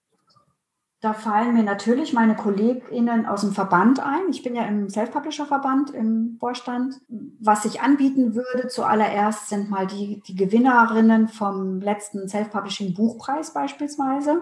Da 1.01 1.13
fallen 1.13 1.53
mir 1.53 1.63
natürlich 1.63 2.11
meine 2.11 2.35
KollegInnen 2.35 3.25
aus 3.25 3.41
dem 3.41 3.53
Verband 3.53 4.01
ein. 4.01 4.29
Ich 4.31 4.43
bin 4.43 4.53
ja 4.53 4.63
im 4.63 4.89
Self-Publisher-Verband 4.89 5.91
im 5.91 6.35
Vorstand. 6.41 6.95
Was 7.39 7.63
ich 7.63 7.79
anbieten 7.79 8.35
würde 8.35 8.67
zuallererst 8.67 9.47
sind 9.47 9.69
mal 9.69 9.87
die, 9.87 10.21
die 10.27 10.35
Gewinnerinnen 10.35 11.29
vom 11.29 11.79
letzten 11.79 12.27
Self-Publishing-Buchpreis 12.27 13.53
beispielsweise. 13.53 14.41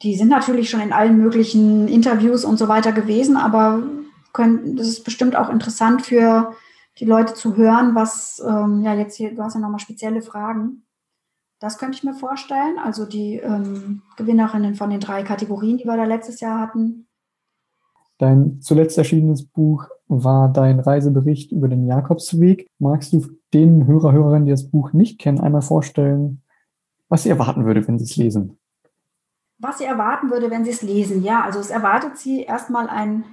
Die 0.00 0.16
sind 0.16 0.28
natürlich 0.28 0.70
schon 0.70 0.80
in 0.80 0.94
allen 0.94 1.18
möglichen 1.18 1.86
Interviews 1.86 2.46
und 2.46 2.58
so 2.58 2.68
weiter 2.68 2.92
gewesen, 2.92 3.36
aber 3.36 3.82
können, 4.32 4.76
das 4.76 4.88
ist 4.88 5.04
bestimmt 5.04 5.36
auch 5.36 5.50
interessant 5.50 6.00
für 6.00 6.54
die 6.98 7.04
Leute 7.04 7.34
zu 7.34 7.56
hören, 7.56 7.94
was, 7.94 8.42
ähm, 8.46 8.82
ja, 8.82 8.94
jetzt 8.94 9.16
hier, 9.16 9.34
du 9.34 9.42
hast 9.42 9.54
ja 9.54 9.60
nochmal 9.60 9.80
spezielle 9.80 10.22
Fragen 10.22 10.86
das 11.60 11.78
könnte 11.78 11.96
ich 11.96 12.04
mir 12.04 12.14
vorstellen. 12.14 12.78
Also 12.82 13.04
die 13.04 13.36
ähm, 13.36 14.02
Gewinnerinnen 14.16 14.74
von 14.74 14.90
den 14.90 15.00
drei 15.00 15.22
Kategorien, 15.22 15.76
die 15.76 15.84
wir 15.84 15.96
da 15.96 16.04
letztes 16.04 16.40
Jahr 16.40 16.58
hatten. 16.58 17.06
Dein 18.18 18.60
zuletzt 18.60 18.98
erschienenes 18.98 19.46
Buch 19.46 19.86
war 20.08 20.52
dein 20.52 20.80
Reisebericht 20.80 21.52
über 21.52 21.68
den 21.68 21.86
Jakobsweg. 21.86 22.66
Magst 22.78 23.12
du 23.12 23.26
den 23.54 23.86
Hörer, 23.86 24.12
Hörerinnen, 24.12 24.46
die 24.46 24.50
das 24.50 24.70
Buch 24.70 24.92
nicht 24.92 25.18
kennen, 25.18 25.40
einmal 25.40 25.62
vorstellen, 25.62 26.42
was 27.08 27.22
sie 27.22 27.30
erwarten 27.30 27.64
würde, 27.64 27.86
wenn 27.86 27.98
sie 27.98 28.04
es 28.04 28.16
lesen? 28.16 28.58
Was 29.58 29.78
sie 29.78 29.84
erwarten 29.84 30.30
würde, 30.30 30.50
wenn 30.50 30.64
sie 30.64 30.70
es 30.70 30.82
lesen, 30.82 31.22
ja. 31.22 31.42
Also 31.44 31.60
es 31.60 31.70
erwartet 31.70 32.16
sie 32.16 32.42
erstmal 32.42 32.88
ein 32.88 33.24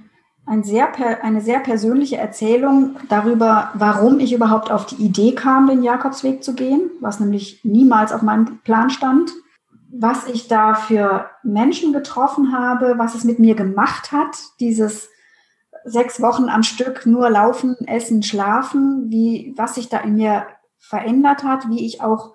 ein 0.48 0.62
sehr, 0.64 0.88
eine 1.22 1.40
sehr 1.40 1.60
persönliche 1.60 2.16
Erzählung 2.16 2.96
darüber, 3.08 3.70
warum 3.74 4.18
ich 4.18 4.32
überhaupt 4.32 4.70
auf 4.70 4.86
die 4.86 4.96
Idee 4.96 5.34
kam, 5.34 5.66
den 5.66 5.82
Jakobsweg 5.82 6.42
zu 6.42 6.54
gehen, 6.54 6.90
was 7.00 7.20
nämlich 7.20 7.60
niemals 7.64 8.12
auf 8.12 8.22
meinem 8.22 8.58
Plan 8.60 8.90
stand, 8.90 9.32
was 9.90 10.26
ich 10.26 10.48
da 10.48 10.74
für 10.74 11.28
Menschen 11.42 11.92
getroffen 11.92 12.52
habe, 12.52 12.94
was 12.96 13.14
es 13.14 13.24
mit 13.24 13.38
mir 13.38 13.54
gemacht 13.54 14.12
hat, 14.12 14.38
dieses 14.60 15.08
sechs 15.84 16.20
Wochen 16.20 16.48
am 16.48 16.62
Stück 16.62 17.06
nur 17.06 17.30
laufen, 17.30 17.76
essen, 17.86 18.22
schlafen, 18.22 19.10
wie, 19.10 19.54
was 19.56 19.74
sich 19.74 19.88
da 19.88 19.98
in 19.98 20.16
mir 20.16 20.46
verändert 20.78 21.44
hat, 21.44 21.68
wie 21.68 21.84
ich 21.84 22.00
auch 22.00 22.34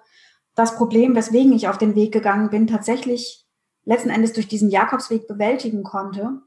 das 0.56 0.76
Problem, 0.76 1.16
weswegen 1.16 1.54
ich 1.54 1.68
auf 1.68 1.78
den 1.78 1.96
Weg 1.96 2.12
gegangen 2.12 2.50
bin, 2.50 2.68
tatsächlich 2.68 3.46
letzten 3.86 4.10
Endes 4.10 4.34
durch 4.34 4.48
diesen 4.48 4.70
Jakobsweg 4.70 5.28
bewältigen 5.28 5.84
konnte. 5.84 6.42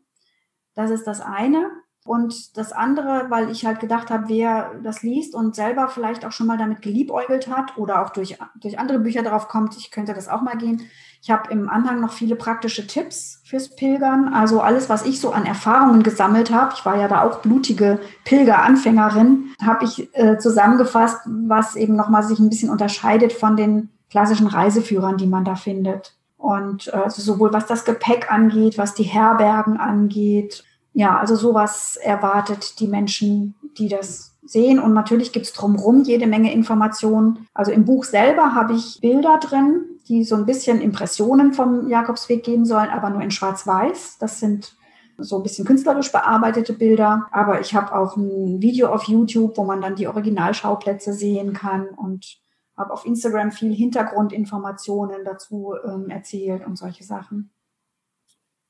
Das 0.77 0.91
ist 0.91 1.07
das 1.07 1.21
eine. 1.21 1.71
Und 2.07 2.57
das 2.57 2.73
andere, 2.73 3.27
weil 3.31 3.51
ich 3.51 3.67
halt 3.67 3.81
gedacht 3.81 4.11
habe, 4.11 4.29
wer 4.29 4.71
das 4.85 5.03
liest 5.03 5.35
und 5.35 5.57
selber 5.57 5.89
vielleicht 5.89 6.25
auch 6.25 6.31
schon 6.31 6.47
mal 6.47 6.57
damit 6.57 6.81
geliebäugelt 6.81 7.49
hat 7.49 7.77
oder 7.77 8.01
auch 8.05 8.11
durch, 8.11 8.39
durch 8.61 8.79
andere 8.79 9.01
Bücher 9.01 9.25
darauf 9.25 9.49
kommt, 9.49 9.77
ich 9.77 9.91
könnte 9.91 10.15
das 10.15 10.29
auch 10.29 10.41
mal 10.41 10.57
gehen. 10.57 10.83
Ich 11.21 11.31
habe 11.33 11.51
im 11.51 11.69
Anhang 11.69 12.01
noch 12.01 12.13
viele 12.13 12.37
praktische 12.37 12.87
Tipps 12.87 13.41
fürs 13.45 13.75
Pilgern. 13.75 14.33
Also 14.33 14.61
alles, 14.61 14.89
was 14.89 15.05
ich 15.05 15.21
so 15.21 15.33
an 15.33 15.45
Erfahrungen 15.45 16.05
gesammelt 16.05 16.53
habe, 16.53 16.75
ich 16.77 16.87
war 16.87 16.97
ja 16.97 17.09
da 17.09 17.23
auch 17.23 17.41
blutige 17.41 17.99
Pilgeranfängerin, 18.25 19.47
habe 19.61 19.85
ich 19.85 20.15
äh, 20.15 20.39
zusammengefasst, 20.39 21.23
was 21.27 21.75
eben 21.75 21.97
nochmal 21.97 22.23
sich 22.23 22.39
ein 22.39 22.51
bisschen 22.51 22.71
unterscheidet 22.71 23.33
von 23.33 23.57
den 23.57 23.91
klassischen 24.11 24.47
Reiseführern, 24.47 25.17
die 25.17 25.27
man 25.27 25.45
da 25.45 25.57
findet. 25.57 26.15
Und 26.37 26.87
äh, 26.89 26.93
also 26.93 27.21
sowohl 27.21 27.53
was 27.53 27.67
das 27.67 27.85
Gepäck 27.85 28.31
angeht, 28.31 28.79
was 28.79 28.95
die 28.95 29.03
Herbergen 29.03 29.79
angeht, 29.79 30.63
ja, 30.97 31.19
also 31.19 31.37
sowas 31.37 31.99
erwartet 31.99 32.81
die 32.81 32.89
Menschen, 32.89 33.55
die 33.77 33.89
das 33.89 34.35
sehen. 34.47 34.79
Und 34.79 34.95
natürlich 34.95 35.31
gibt 35.31 35.45
es 35.45 35.53
drumherum 35.53 36.05
jede 36.05 36.27
Menge 36.27 36.55
Informationen. 36.55 37.47
Also 37.53 37.71
im 37.71 37.85
Buch 37.85 38.05
selber 38.05 38.55
habe 38.55 38.73
ich 38.73 38.99
Bilder 39.03 39.39
drin, 39.39 39.85
die 40.09 40.25
so 40.25 40.37
ein 40.37 40.47
bisschen 40.47 40.81
Impressionen 40.81 41.53
vom 41.53 41.91
Jakobsweg 41.91 42.43
geben 42.43 42.65
sollen, 42.65 42.89
aber 42.89 43.11
nur 43.11 43.21
in 43.21 43.31
Schwarz-Weiß. 43.31 44.17
Das 44.21 44.41
sind 44.41 44.75
so 45.19 45.37
ein 45.37 45.43
bisschen 45.43 45.67
künstlerisch 45.67 46.11
bearbeitete 46.13 46.73
Bilder. 46.73 47.27
Aber 47.31 47.61
ich 47.61 47.75
habe 47.75 47.95
auch 47.95 48.17
ein 48.17 48.63
Video 48.63 48.89
auf 48.89 49.05
YouTube, 49.05 49.59
wo 49.59 49.65
man 49.65 49.83
dann 49.83 49.97
die 49.97 50.09
Originalschauplätze 50.09 51.13
sehen 51.13 51.53
kann 51.53 51.89
und 51.89 52.39
habe 52.75 52.91
auf 52.95 53.05
Instagram 53.05 53.53
viel 53.53 53.75
Hintergrundinformationen 53.75 55.27
dazu 55.27 55.75
ähm, 55.85 56.09
erzählt 56.09 56.67
und 56.67 56.79
solche 56.79 57.05
Sachen. 57.05 57.51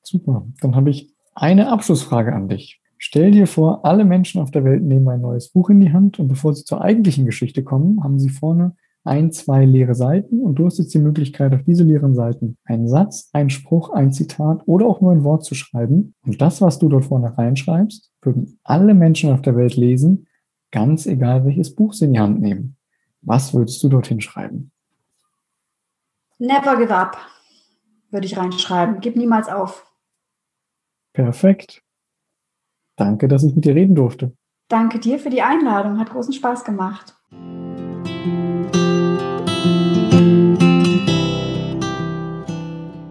Super. 0.03 0.45
Dann 0.61 0.75
habe 0.75 0.91
ich 0.91 1.16
eine 1.37 1.71
Abschlussfrage 1.71 2.35
an 2.35 2.49
dich. 2.49 2.81
Stell 2.99 3.31
dir 3.31 3.47
vor, 3.47 3.85
alle 3.85 4.05
Menschen 4.05 4.41
auf 4.41 4.51
der 4.51 4.65
Welt 4.65 4.83
nehmen 4.83 5.09
ein 5.09 5.21
neues 5.21 5.51
Buch 5.51 5.69
in 5.69 5.81
die 5.81 5.93
Hand 5.93 6.19
und 6.19 6.29
bevor 6.29 6.55
sie 6.55 6.65
zur 6.65 6.81
eigentlichen 6.81 7.27
Geschichte 7.27 7.63
kommen, 7.63 8.03
haben 8.03 8.19
sie 8.19 8.31
vorne 8.31 8.75
ein, 9.05 9.31
zwei 9.31 9.65
leere 9.65 9.95
Seiten 9.95 10.41
und 10.41 10.57
du 10.57 10.67
hast 10.67 10.79
jetzt 10.79 10.95
die 10.95 10.99
Möglichkeit, 10.99 11.55
auf 11.55 11.63
diese 11.63 11.85
leeren 11.85 12.15
Seiten 12.15 12.57
einen 12.65 12.89
Satz, 12.89 13.29
einen 13.35 13.51
Spruch, 13.51 13.91
ein 13.91 14.13
Zitat 14.13 14.63
oder 14.67 14.87
auch 14.87 15.01
nur 15.01 15.13
ein 15.13 15.25
Wort 15.25 15.45
zu 15.45 15.55
schreiben. 15.55 16.15
Und 16.25 16.41
das, 16.41 16.61
was 16.61 16.79
du 16.79 16.89
dort 16.89 17.05
vorne 17.05 17.37
reinschreibst, 17.37 18.11
würden 18.23 18.59
alle 18.65 18.95
Menschen 18.95 19.31
auf 19.31 19.43
der 19.43 19.55
Welt 19.57 19.77
lesen, 19.77 20.27
ganz 20.73 21.07
egal 21.07 21.45
welches 21.45 21.75
Buch 21.75 21.93
sie 21.93 22.07
in 22.07 22.15
die 22.15 22.21
Hand 22.21 22.41
nehmen. 22.41 22.77
Was 23.21 23.55
würdest 23.55 23.83
du 23.83 23.89
dorthin 23.89 24.21
schreiben? 24.21 24.73
Never 26.39 26.77
give 26.77 26.95
up, 26.95 27.19
würde 28.11 28.27
ich 28.27 28.37
reinschreiben. 28.37 29.01
Gib 29.01 29.17
niemals 29.17 29.49
auf. 29.49 29.87
Perfekt. 31.17 31.83
Danke, 32.99 33.27
dass 33.27 33.43
ich 33.43 33.55
mit 33.55 33.65
dir 33.65 33.75
reden 33.75 33.95
durfte. 33.95 34.37
Danke 34.69 34.99
dir 34.99 35.19
für 35.19 35.31
die 35.31 35.41
Einladung. 35.41 35.99
Hat 35.99 36.11
großen 36.11 36.35
Spaß 36.35 36.65
gemacht. 36.65 37.17